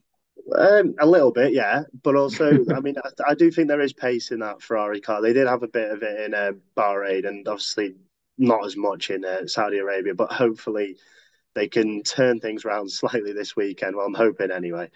Um, 0.56 0.94
a 1.00 1.06
little 1.06 1.32
bit, 1.32 1.52
yeah, 1.52 1.82
but 2.02 2.14
also, 2.14 2.64
I 2.74 2.80
mean, 2.80 2.94
I, 3.04 3.30
I 3.30 3.34
do 3.34 3.50
think 3.50 3.68
there 3.68 3.80
is 3.80 3.92
pace 3.92 4.30
in 4.30 4.40
that 4.40 4.62
Ferrari 4.62 5.00
car. 5.00 5.20
They 5.20 5.32
did 5.32 5.48
have 5.48 5.62
a 5.62 5.68
bit 5.68 5.90
of 5.90 6.02
it 6.02 6.20
in 6.20 6.34
uh, 6.34 6.52
Bahrain, 6.76 7.26
and 7.26 7.46
obviously 7.48 7.96
not 8.38 8.64
as 8.64 8.76
much 8.76 9.10
in 9.10 9.24
uh, 9.24 9.46
Saudi 9.46 9.78
Arabia. 9.78 10.14
But 10.14 10.30
hopefully, 10.32 10.96
they 11.54 11.66
can 11.66 12.02
turn 12.02 12.38
things 12.38 12.64
around 12.64 12.90
slightly 12.92 13.32
this 13.32 13.56
weekend. 13.56 13.96
Well, 13.96 14.06
I'm 14.06 14.14
hoping 14.14 14.52
anyway. 14.52 14.90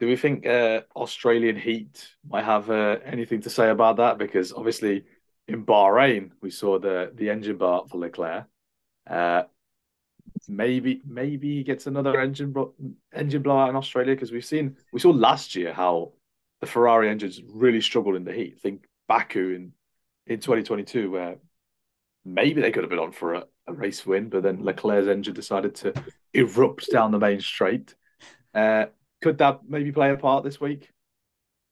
Do 0.00 0.06
we 0.06 0.16
think 0.16 0.46
uh, 0.46 0.82
Australian 0.94 1.56
heat 1.56 2.08
might 2.28 2.44
have 2.44 2.70
uh, 2.70 2.98
anything 3.04 3.40
to 3.42 3.50
say 3.50 3.70
about 3.70 3.96
that? 3.96 4.18
Because 4.18 4.52
obviously 4.52 5.04
in 5.48 5.64
Bahrain 5.64 6.30
we 6.40 6.50
saw 6.50 6.78
the 6.78 7.10
the 7.14 7.30
engine 7.30 7.56
bar 7.56 7.84
for 7.88 7.98
Leclerc. 7.98 8.46
Uh, 9.08 9.42
maybe 10.48 11.02
maybe 11.06 11.56
he 11.56 11.62
gets 11.64 11.86
another 11.86 12.20
engine 12.20 12.54
engine 13.12 13.42
blowout 13.42 13.70
in 13.70 13.76
Australia 13.76 14.14
because 14.14 14.30
we've 14.30 14.44
seen 14.44 14.76
we 14.92 15.00
saw 15.00 15.10
last 15.10 15.54
year 15.56 15.72
how 15.72 16.12
the 16.60 16.66
Ferrari 16.66 17.08
engines 17.08 17.40
really 17.46 17.80
struggled 17.80 18.16
in 18.16 18.24
the 18.24 18.32
heat. 18.32 18.60
think 18.60 18.86
Baku 19.08 19.54
in 19.54 19.72
in 20.26 20.40
2022 20.40 21.10
where 21.10 21.36
maybe 22.24 22.60
they 22.60 22.70
could 22.70 22.82
have 22.82 22.90
been 22.90 22.98
on 22.98 23.12
for 23.12 23.34
a, 23.34 23.44
a 23.66 23.72
race 23.72 24.04
win, 24.04 24.28
but 24.28 24.42
then 24.42 24.62
Leclerc's 24.62 25.08
engine 25.08 25.34
decided 25.34 25.74
to 25.76 25.94
erupt 26.34 26.90
down 26.90 27.10
the 27.10 27.18
main 27.18 27.40
straight. 27.40 27.94
Uh, 28.54 28.86
could 29.20 29.38
that 29.38 29.60
maybe 29.68 29.92
play 29.92 30.10
a 30.10 30.16
part 30.16 30.44
this 30.44 30.60
week? 30.60 30.90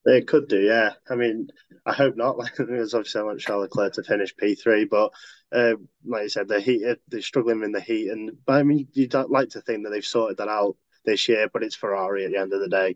They 0.05 0.21
could 0.21 0.47
do, 0.47 0.59
yeah. 0.61 0.91
I 1.09 1.15
mean, 1.15 1.49
I 1.85 1.93
hope 1.93 2.15
not. 2.15 2.37
Like, 2.37 2.55
because 2.57 2.93
obviously 2.93 3.21
I 3.21 3.23
want 3.25 3.39
Charles 3.41 3.63
Leclerc 3.63 3.93
to 3.93 4.03
finish 4.03 4.33
P3, 4.35 4.85
but 4.89 5.11
uh, 5.53 5.73
like 6.05 6.23
you 6.23 6.29
said, 6.29 6.47
the 6.47 6.59
heat 6.61 6.83
they're 7.09 7.21
struggling 7.21 7.63
in 7.63 7.71
the 7.71 7.81
heat, 7.81 8.09
and 8.09 8.31
but 8.45 8.53
I 8.53 8.63
mean, 8.63 8.87
you'd 8.93 9.13
like 9.13 9.49
to 9.49 9.61
think 9.61 9.83
that 9.83 9.89
they've 9.89 10.05
sorted 10.05 10.37
that 10.37 10.47
out 10.47 10.75
this 11.05 11.27
year, 11.27 11.47
but 11.51 11.63
it's 11.63 11.75
Ferrari 11.75 12.25
at 12.25 12.31
the 12.31 12.37
end 12.37 12.53
of 12.53 12.61
the 12.61 12.69
day. 12.69 12.95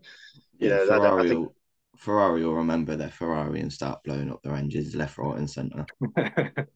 You 0.58 0.68
Yeah, 0.68 0.76
know, 0.76 0.82
I 0.82 0.86
don't- 0.86 1.00
I 1.04 1.08
Ferrari, 1.08 1.28
think- 1.28 1.40
will, 1.40 1.54
Ferrari 1.96 2.44
will 2.44 2.54
remember 2.54 2.96
their 2.96 3.10
Ferrari 3.10 3.60
and 3.60 3.72
start 3.72 4.02
blowing 4.04 4.30
up 4.30 4.42
their 4.42 4.54
engines 4.54 4.94
left, 4.94 5.18
right, 5.18 5.36
and 5.38 5.48
centre. 5.50 5.84
yeah, 6.16 6.66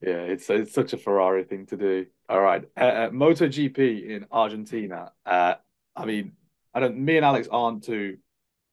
it's 0.00 0.48
it's 0.50 0.72
such 0.72 0.92
a 0.92 0.98
Ferrari 0.98 1.44
thing 1.44 1.66
to 1.66 1.76
do. 1.76 2.06
All 2.28 2.40
right, 2.40 2.64
uh, 2.76 2.80
uh, 2.80 3.10
MotoGP 3.10 4.08
in 4.10 4.26
Argentina. 4.30 5.12
Uh, 5.24 5.54
I 5.94 6.04
mean, 6.04 6.32
I 6.76 6.80
don't. 6.80 6.98
Me 6.98 7.16
and 7.16 7.24
Alex 7.24 7.48
aren't 7.50 7.84
too 7.84 8.18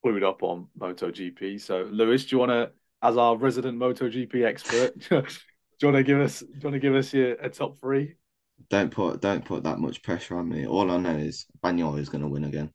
clued 0.05 0.23
up 0.23 0.43
on 0.43 0.67
MotoGP. 0.77 1.61
So, 1.61 1.87
Lewis, 1.89 2.25
do 2.25 2.35
you 2.35 2.39
want 2.39 2.51
to, 2.51 2.71
as 3.01 3.15
our 3.15 3.37
resident 3.37 3.79
MotoGP 3.79 4.43
expert, 4.43 4.99
do 5.09 5.23
you 5.81 5.87
want 5.87 5.95
to 5.95 6.03
give 6.03 6.19
us 6.19 6.41
do 6.41 6.47
you 6.53 6.59
want 6.65 6.73
to 6.73 6.79
give 6.79 6.95
us 6.95 7.13
your 7.13 7.31
a 7.35 7.49
top 7.49 7.79
three? 7.79 8.15
Don't 8.69 8.91
put 8.91 9.21
don't 9.21 9.45
put 9.45 9.63
that 9.63 9.79
much 9.79 10.03
pressure 10.03 10.37
on 10.37 10.49
me. 10.49 10.67
All 10.67 10.91
I 10.91 10.97
know 10.97 11.15
is 11.15 11.45
Bagnaia 11.63 11.97
is 11.97 12.09
going 12.09 12.23
to 12.23 12.27
win 12.27 12.43
again. 12.43 12.71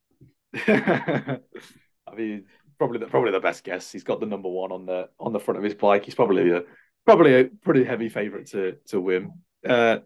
I 0.66 2.14
mean, 2.16 2.46
probably 2.78 2.98
the, 2.98 3.06
probably 3.06 3.32
the 3.32 3.40
best 3.40 3.64
guess. 3.64 3.92
He's 3.92 4.04
got 4.04 4.20
the 4.20 4.26
number 4.26 4.48
one 4.48 4.72
on 4.72 4.86
the 4.86 5.10
on 5.20 5.34
the 5.34 5.40
front 5.40 5.58
of 5.58 5.64
his 5.64 5.74
bike. 5.74 6.06
He's 6.06 6.14
probably 6.14 6.50
a 6.52 6.62
probably 7.04 7.38
a 7.38 7.44
pretty 7.44 7.84
heavy 7.84 8.08
favourite 8.08 8.46
to 8.46 8.76
to 8.86 8.98
win. 8.98 9.32
Uh, 9.66 9.98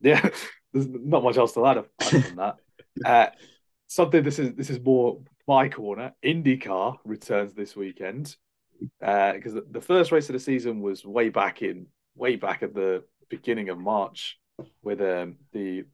yeah, 0.00 0.20
there's 0.72 0.86
not 0.86 1.24
much 1.24 1.38
else 1.38 1.54
to 1.54 1.66
add 1.66 1.84
from 2.00 2.36
that. 2.36 2.56
Uh, 3.04 3.26
something 3.92 4.22
this 4.22 4.38
is 4.38 4.54
this 4.54 4.70
is 4.70 4.80
more 4.80 5.18
my 5.46 5.68
corner. 5.68 6.12
IndyCar 6.24 6.98
returns 7.04 7.52
this 7.52 7.76
weekend 7.76 8.36
Uh 9.02 9.32
because 9.32 9.54
the, 9.54 9.64
the 9.70 9.80
first 9.80 10.10
race 10.12 10.28
of 10.28 10.32
the 10.32 10.40
season 10.40 10.80
was 10.80 11.04
way 11.04 11.28
back 11.28 11.62
in 11.62 11.86
way 12.14 12.36
back 12.36 12.62
at 12.62 12.74
the 12.74 13.04
beginning 13.28 13.68
of 13.68 13.78
March 13.78 14.38
with 14.82 15.00
um, 15.00 15.36
the 15.52 15.84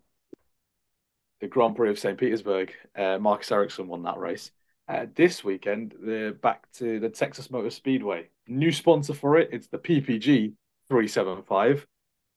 the 1.41 1.47
Grand 1.47 1.77
Prix 1.77 1.91
of 1.91 1.99
St. 1.99 2.19
Petersburg. 2.19 2.73
Uh, 2.97 3.19
Marcus 3.19 3.53
Ericsson 3.53 3.87
won 3.87 4.03
that 4.03 4.19
race. 4.19 4.51
Uh, 4.89 5.07
this 5.15 5.45
weekend, 5.45 5.95
they're 6.01 6.33
back 6.33 6.67
to 6.73 6.99
the 6.99 7.11
Texas 7.11 7.51
Motor 7.51 7.71
Speedway. 7.71 8.29
New 8.49 8.73
sponsor 8.73 9.15
for 9.15 9.37
it, 9.37 9.51
it's 9.53 9.69
the 9.69 9.79
PPG 9.79 10.55
375, 10.89 11.87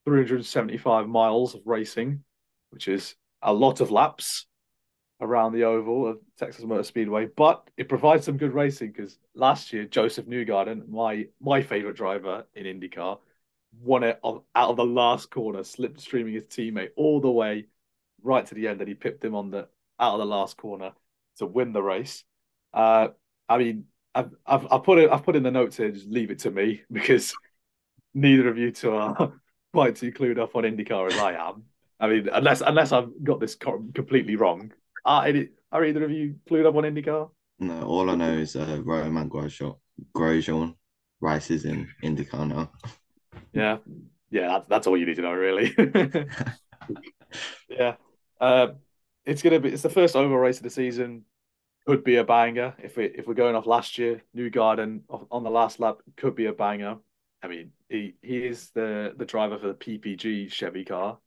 375 0.06 1.08
miles 1.08 1.56
of 1.56 1.62
racing, 1.66 2.24
which 2.70 2.88
is 2.88 3.16
a 3.42 3.54
lot 3.54 3.80
of 3.80 3.90
laps 3.90 4.46
around 5.22 5.54
the 5.54 5.64
oval 5.64 6.08
of 6.08 6.18
Texas 6.38 6.66
Motor 6.66 6.84
Speedway. 6.84 7.28
But 7.28 7.70
it 7.78 7.88
provides 7.88 8.26
some 8.26 8.38
good 8.38 8.54
racing 8.54 8.92
because 8.92 9.18
last 9.36 9.72
year, 9.72 9.86
Josef 9.86 10.26
Newgarden, 10.26 10.90
my 10.90 11.28
my 11.40 11.62
favorite 11.62 11.96
driver 11.96 12.46
in 12.56 12.66
IndyCar, 12.66 13.20
won 13.80 14.04
it 14.04 14.20
out 14.24 14.44
of 14.56 14.76
the 14.76 14.86
last 14.86 15.30
corner, 15.30 15.60
slipstreaming 15.60 16.34
his 16.34 16.44
teammate 16.44 16.90
all 16.96 17.22
the 17.22 17.32
way 17.32 17.68
right 18.24 18.46
to 18.46 18.56
the 18.56 18.68
end, 18.68 18.82
and 18.82 18.88
he 18.88 18.96
pipped 18.96 19.24
him 19.24 19.36
on 19.36 19.52
the 19.52 19.68
out 20.00 20.14
of 20.14 20.20
the 20.20 20.26
last 20.26 20.58
corner 20.58 20.92
to 21.38 21.46
win 21.46 21.72
the 21.72 21.82
race. 21.82 22.24
Uh, 22.74 23.10
I 23.48 23.58
mean, 23.58 23.86
I've, 24.14 24.32
I've 24.46 24.68
I've 24.72 24.84
put 24.84 24.98
it 24.98 25.12
I've 25.12 25.24
put 25.24 25.36
in 25.36 25.44
the 25.44 25.52
notes 25.52 25.78
here. 25.78 25.92
Just 25.92 26.08
leave 26.08 26.32
it 26.32 26.40
to 26.40 26.52
me 26.52 26.82
because 26.92 27.34
neither 28.14 28.50
of 28.50 28.58
you 28.58 28.72
two 28.72 28.92
are 28.92 29.34
quite 29.74 29.96
too 29.96 30.12
clued 30.12 30.40
up 30.40 30.56
on 30.56 30.64
IndyCar 30.64 31.12
as 31.12 31.18
I 31.18 31.34
am. 31.34 31.64
I 32.00 32.08
mean, 32.08 32.30
unless 32.32 32.62
unless 32.62 32.92
I've 32.92 33.12
got 33.24 33.40
this 33.40 33.56
completely 33.56 34.36
wrong. 34.36 34.74
Are, 35.06 35.26
any, 35.26 35.50
are 35.72 35.86
either 35.86 36.04
of 36.04 36.12
you 36.12 36.36
clued 36.50 36.66
up 36.66 36.76
on 36.76 36.84
IndyCar? 36.84 37.30
No, 37.60 37.84
all 37.84 38.10
I 38.10 38.16
know 38.16 38.34
is 38.34 38.56
uh, 38.56 38.82
Romain 38.84 39.30
Grosjean, 39.30 39.78
Grosjean 40.16 40.76
races 41.20 41.66
in 41.66 41.88
IndyCar 42.04 42.48
now. 42.48 42.72
Yeah, 43.54 43.78
yeah, 44.30 44.48
that's 44.48 44.66
that's 44.68 44.88
all 44.88 44.98
you 44.98 45.06
need 45.06 45.18
to 45.18 45.22
know, 45.22 45.34
really. 45.34 45.76
yeah, 47.70 47.96
uh, 48.40 48.68
it's 49.26 49.42
gonna 49.42 49.60
be 49.60 49.70
it's 49.70 49.84
the 49.84 49.90
first 49.90 50.16
oval 50.16 50.38
race 50.38 50.58
of 50.58 50.64
the 50.64 50.70
season. 50.70 51.26
Could 51.88 52.04
be 52.04 52.18
a 52.18 52.24
banger 52.24 52.76
if 52.82 52.98
we 52.98 53.06
if 53.06 53.28
we're 53.28 53.34
going 53.34 53.56
off 53.56 53.66
last 53.66 53.98
year. 53.98 54.22
Newgarden 54.36 55.02
on 55.10 55.44
the 55.44 55.50
last 55.50 55.80
lap 55.80 55.98
could 56.16 56.36
be 56.36 56.46
a 56.46 56.54
banger. 56.54 56.98
I 57.44 57.48
mean, 57.48 57.72
he 57.90 58.16
he 58.22 58.46
is 58.46 58.70
the 58.72 59.14
the 59.18 59.26
driver 59.26 59.58
for 59.58 59.68
the 59.68 59.74
PPG 59.74 60.52
Chevy 60.52 60.86
car, 60.86 61.18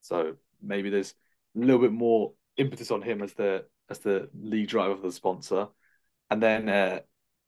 so 0.00 0.36
maybe 0.62 0.90
there's 0.90 1.14
a 1.56 1.60
little 1.60 1.80
bit 1.80 1.92
more 1.92 2.32
impetus 2.56 2.90
on 2.90 3.02
him 3.02 3.22
as 3.22 3.32
the 3.34 3.64
as 3.88 3.98
the 4.00 4.28
lead 4.40 4.68
driver 4.68 4.96
for 4.96 5.02
the 5.02 5.12
sponsor. 5.12 5.68
And 6.30 6.42
then 6.42 6.68
uh, 6.68 7.00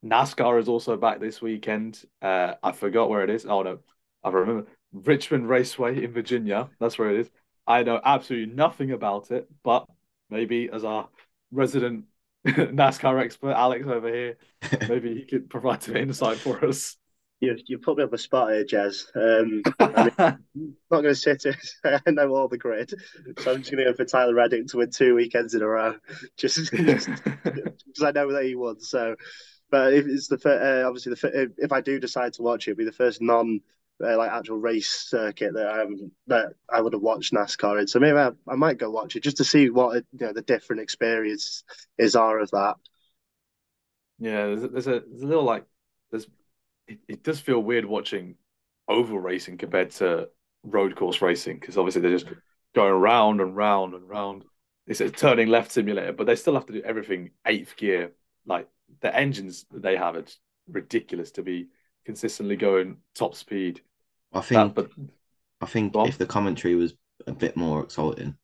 NASCAR 0.05 0.59
is 0.59 0.69
also 0.69 0.97
back 0.97 1.21
this 1.21 1.41
weekend. 1.41 2.03
Uh, 2.21 2.55
I 2.63 2.73
forgot 2.73 3.09
where 3.09 3.23
it 3.23 3.31
is. 3.31 3.47
Oh 3.47 3.63
no, 3.63 3.79
I 4.25 4.31
remember 4.31 4.69
Richmond 4.93 5.49
Raceway 5.49 6.03
in 6.03 6.13
Virginia. 6.13 6.69
That's 6.81 6.99
where 6.99 7.11
it 7.11 7.21
is. 7.21 7.31
I 7.67 7.85
know 7.85 8.01
absolutely 8.05 8.55
nothing 8.55 8.91
about 8.91 9.31
it, 9.31 9.49
but 9.63 9.87
maybe 10.31 10.69
as 10.73 10.85
our 10.85 11.09
resident 11.53 12.07
NASCAR 12.47 13.23
expert 13.23 13.53
Alex 13.53 13.87
over 13.87 14.09
here. 14.09 14.37
Maybe 14.89 15.15
he 15.15 15.25
could 15.25 15.49
provide 15.49 15.83
some 15.83 15.97
insight 15.97 16.39
for 16.39 16.65
us. 16.65 16.97
You 17.43 17.59
you 17.67 17.79
put 17.79 17.99
me 17.99 18.05
on 18.05 18.11
the 18.11 18.19
spot 18.19 18.53
here, 18.53 18.65
Jazz. 18.65 19.11
Um, 19.17 19.65
I 19.81 20.05
mean, 20.05 20.13
I'm 20.19 20.77
not 20.93 21.03
going 21.03 21.07
to 21.07 21.15
sit 21.17 21.43
here. 21.43 21.57
I 22.07 22.11
know 22.13 22.33
all 22.37 22.47
the 22.47 22.57
grid, 22.57 22.91
so 23.41 23.51
I'm 23.51 23.59
just 23.59 23.73
going 23.73 23.85
to 23.85 23.91
go 23.91 23.95
for 23.95 24.05
Tyler 24.05 24.33
Reddick 24.33 24.69
to 24.69 24.77
win 24.77 24.91
two 24.91 25.17
weekends 25.17 25.53
in 25.53 25.61
a 25.61 25.67
row, 25.67 25.97
just 26.37 26.71
because 26.71 27.09
I 28.01 28.13
know 28.13 28.31
that 28.33 28.45
he 28.45 28.55
won. 28.55 28.79
So, 28.79 29.17
but 29.73 29.93
if 29.93 30.07
it's 30.07 30.29
the 30.29 30.37
uh, 30.37 30.87
obviously 30.87 31.15
the 31.15 31.53
if 31.59 31.73
I 31.73 31.81
do 31.81 31.99
decide 31.99 32.35
to 32.35 32.43
watch 32.43 32.69
it, 32.69 32.71
it'll 32.71 32.79
be 32.79 32.85
the 32.85 32.93
first 32.93 33.21
non 33.21 33.61
uh, 34.01 34.17
like 34.17 34.31
actual 34.31 34.59
race 34.59 34.91
circuit 34.91 35.55
that 35.55 35.81
um 35.81 36.13
that 36.29 36.53
I 36.73 36.81
would 36.81 36.93
have 36.93 37.03
watched 37.03 37.33
NASCAR 37.33 37.81
in. 37.81 37.89
So 37.89 37.99
maybe 37.99 38.19
I, 38.19 38.31
I 38.49 38.55
might 38.55 38.79
go 38.79 38.89
watch 38.89 39.17
it 39.17 39.25
just 39.25 39.39
to 39.39 39.45
see 39.45 39.69
what 39.69 40.05
you 40.13 40.27
know 40.27 40.33
the 40.33 40.43
different 40.43 40.83
experiences 40.83 41.65
are 42.15 42.39
of 42.39 42.53
that. 42.53 42.77
Yeah, 44.21 44.47
there's, 44.47 44.71
there's 44.71 44.87
a 44.87 45.03
there's 45.11 45.23
a 45.23 45.27
little 45.27 45.43
like 45.43 45.65
there's 46.13 46.29
it, 46.93 46.99
it 47.09 47.23
does 47.23 47.41
feel 47.41 47.61
weird 47.61 47.85
watching 47.85 48.37
oval 48.89 49.19
racing 49.19 49.59
compared 49.59 49.91
to 49.91 50.29
road 50.65 50.95
course 50.97 51.23
racing 51.23 51.59
because 51.59 51.77
obviously 51.77 52.03
they're 52.03 52.11
just 52.11 52.27
going 52.75 52.93
round 52.93 53.41
and 53.41 53.57
round 53.57 53.95
and 53.95 54.09
round. 54.09 54.45
It's 54.87 55.01
a 55.01 55.11
turning 55.11 55.49
left 55.49 55.73
simulator, 55.73 56.13
but 56.13 56.27
they 56.27 56.37
still 56.37 56.55
have 56.55 56.67
to 56.67 56.73
do 56.73 56.83
everything 56.83 57.31
eighth 57.47 57.77
gear. 57.77 58.13
Like 58.47 58.69
the 59.01 59.15
engines 59.15 59.65
that 59.71 59.83
they 59.83 59.97
have, 59.97 60.17
it's 60.17 60.39
ridiculous 60.69 61.31
to 61.33 61.43
be 61.43 61.69
consistently 62.05 62.57
going 62.57 62.99
top 63.15 63.35
speed. 63.35 63.81
I 64.33 64.41
think, 64.41 64.75
but 64.75 64.91
I 65.61 65.67
think 65.67 65.95
if 65.95 66.19
the 66.19 66.27
commentary 66.27 66.75
was 66.75 66.95
a 67.27 67.33
bit 67.33 67.57
more 67.57 67.83
exciting, 67.83 68.37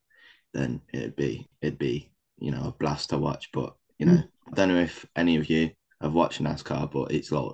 then 0.55 0.81
it'd 0.93 1.17
be 1.17 1.49
it'd 1.61 1.79
be 1.79 2.11
you 2.39 2.53
know 2.53 2.65
a 2.65 2.73
blast 2.73 3.11
to 3.11 3.19
watch. 3.19 3.51
But 3.53 3.75
you 3.99 4.07
know, 4.07 4.13
mm. 4.13 4.29
I 4.47 4.55
don't 4.55 4.69
know 4.69 4.81
if 4.81 5.05
any 5.17 5.37
of 5.37 5.51
you 5.51 5.71
have 6.01 6.13
watched 6.13 6.43
NASCAR, 6.43 6.91
but 6.91 7.11
it's 7.11 7.33
like 7.33 7.53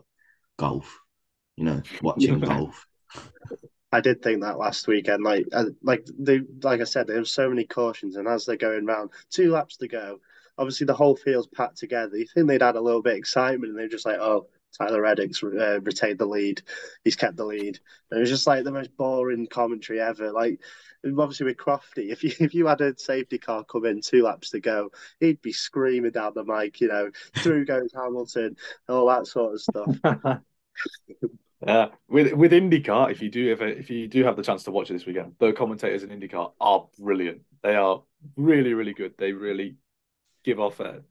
golf. 0.57 1.01
You 1.57 1.65
know, 1.65 1.83
watching 2.03 2.41
golf. 2.41 2.87
I 3.93 4.01
did 4.01 4.23
think 4.23 4.41
that 4.41 4.59
last 4.59 4.89
weekend, 4.89 5.23
like, 5.23 5.47
like 5.83 6.05
they, 6.19 6.41
like 6.63 6.81
I 6.81 6.85
said, 6.85 7.07
there 7.07 7.19
were 7.19 7.25
so 7.25 7.49
many 7.49 7.65
cautions, 7.65 8.17
and 8.17 8.27
as 8.27 8.45
they're 8.45 8.57
going 8.57 8.87
round, 8.87 9.11
two 9.31 9.53
laps 9.53 9.77
to 9.77 9.87
go. 9.87 10.19
Obviously, 10.59 10.87
the 10.87 10.95
whole 10.95 11.15
field's 11.15 11.47
packed 11.47 11.79
together. 11.79 12.17
You 12.17 12.27
think 12.27 12.49
they'd 12.49 12.63
had 12.63 12.75
a 12.75 12.81
little 12.81 13.03
bit 13.03 13.13
of 13.13 13.19
excitement, 13.19 13.71
and 13.71 13.79
they're 13.79 13.89
just 13.89 14.07
like, 14.07 14.19
"Oh, 14.19 14.49
Tyler 14.79 15.03
Reddick's 15.03 15.43
uh, 15.43 15.81
retained 15.81 16.19
the 16.19 16.27
lead. 16.27 16.63
He's 17.05 17.17
kept 17.17 17.37
the 17.37 17.45
lead. 17.45 17.79
And 18.11 18.19
it 18.19 18.21
was 18.21 18.31
just 18.31 18.47
like 18.47 18.65
the 18.65 18.73
most 18.73 18.97
boring 18.97 19.47
commentary 19.47 20.01
ever. 20.01 20.33
Like 20.33 20.61
obviously 21.05 21.47
with 21.47 21.57
Crofty, 21.57 22.11
if 22.11 22.25
you 22.25 22.33
if 22.41 22.55
you 22.55 22.67
had 22.67 22.81
a 22.81 22.99
safety 22.99 23.39
car 23.39 23.65
come 23.65 23.85
in 23.85 24.01
two 24.01 24.23
laps 24.23 24.51
to 24.51 24.61
go, 24.61 24.91
he'd 25.21 25.43
be 25.43 25.53
screaming 25.53 26.13
down 26.13 26.33
the 26.35 26.45
mic, 26.45 26.81
you 26.81 26.89
know, 26.89 27.11
through 27.37 27.65
goes 27.65 27.93
Hamilton, 27.95 28.57
all 28.89 29.07
that 29.09 29.27
sort 29.27 29.55
of 29.55 29.63
stuff. 29.63 30.41
Uh, 31.65 31.89
with 32.09 32.35
with 32.35 32.53
IndyCar, 32.53 33.11
if 33.11 33.23
you 33.23 33.31
do 33.31 33.51
ever 33.51 33.67
if 33.67 33.89
you 33.89 34.07
do 34.07 34.23
have 34.23 34.37
the 34.37 34.43
chance 34.43 34.65
to 34.65 34.71
watch 34.71 34.91
it 34.91 34.95
this 34.95 35.07
weekend, 35.07 35.35
the 35.39 35.51
commentators 35.51 36.03
in 36.03 36.11
IndyCar 36.11 36.53
are 36.61 36.87
brilliant. 36.99 37.41
They 37.63 37.75
are 37.75 38.03
really 38.37 38.75
really 38.75 38.93
good. 38.93 39.15
They 39.17 39.33
really 39.33 39.77
give 40.43 40.61
off 40.61 40.81
a 40.81 41.03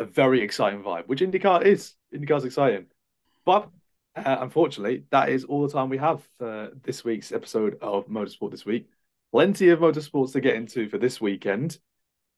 a 0.00 0.04
very 0.04 0.40
exciting 0.40 0.82
vibe, 0.82 1.06
which 1.06 1.20
IndyCar 1.20 1.62
is. 1.62 1.94
IndyCar's 2.12 2.44
exciting. 2.44 2.86
But 3.44 3.68
uh, 4.16 4.38
unfortunately, 4.40 5.04
that 5.10 5.28
is 5.28 5.44
all 5.44 5.62
the 5.66 5.72
time 5.72 5.90
we 5.90 5.98
have 5.98 6.26
for 6.38 6.70
this 6.82 7.04
week's 7.04 7.32
episode 7.32 7.78
of 7.82 8.08
Motorsport 8.08 8.50
This 8.50 8.64
Week. 8.64 8.88
Plenty 9.30 9.68
of 9.68 9.78
motorsports 9.78 10.32
to 10.32 10.40
get 10.40 10.56
into 10.56 10.88
for 10.88 10.98
this 10.98 11.20
weekend. 11.20 11.78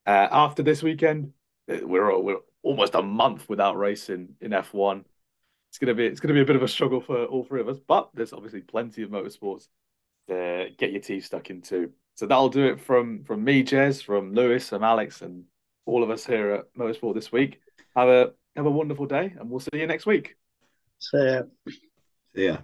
Uh, 0.05 0.29
after 0.31 0.62
this 0.62 0.83
weekend, 0.83 1.33
uh, 1.72 1.79
we're 1.83 2.18
we're 2.18 2.40
almost 2.62 2.96
a 2.96 3.03
month 3.03 3.48
without 3.48 3.79
racing 3.79 4.35
in 4.40 4.51
F1. 4.51 5.05
It's 5.70 5.79
gonna 5.79 5.94
be 5.94 6.07
it's 6.07 6.20
gonna 6.20 6.35
be 6.35 6.42
a 6.42 6.44
bit 6.44 6.57
of 6.57 6.62
a 6.62 6.68
struggle 6.68 7.01
for 7.01 7.25
all 7.27 7.44
three 7.44 7.61
of 7.61 7.68
us, 7.68 7.79
but 7.79 8.11
there's 8.12 8.33
obviously 8.33 8.61
plenty 8.61 9.03
of 9.03 9.11
motorsports 9.11 9.68
to 10.29 10.68
get 10.77 10.90
your 10.90 11.01
teeth 11.01 11.25
stuck 11.25 11.48
into. 11.48 11.92
So 12.16 12.27
that'll 12.27 12.48
do 12.48 12.66
it 12.66 12.81
from 12.81 13.22
from 13.22 13.44
me, 13.44 13.62
Jez, 13.62 14.03
from 14.03 14.35
Lewis, 14.35 14.68
from 14.68 14.83
Alex, 14.83 15.22
and 15.22 15.44
all 15.87 16.03
of 16.03 16.11
us 16.11 16.25
here 16.25 16.53
at 16.53 16.75
Motorsport 16.75 17.14
this 17.14 17.33
week. 17.33 17.61
Have 17.97 18.09
a 18.09 18.33
have 18.57 18.66
a 18.66 18.71
wonderful 18.71 19.07
day, 19.07 19.33
and 19.38 19.51
we'll 19.51 19.61
see 19.61 19.79
you 19.79 19.87
next 19.87 20.07
week. 20.07 20.37
See 20.99 21.16
ya. 21.16 21.42
See 22.35 22.47
ya. 22.47 22.59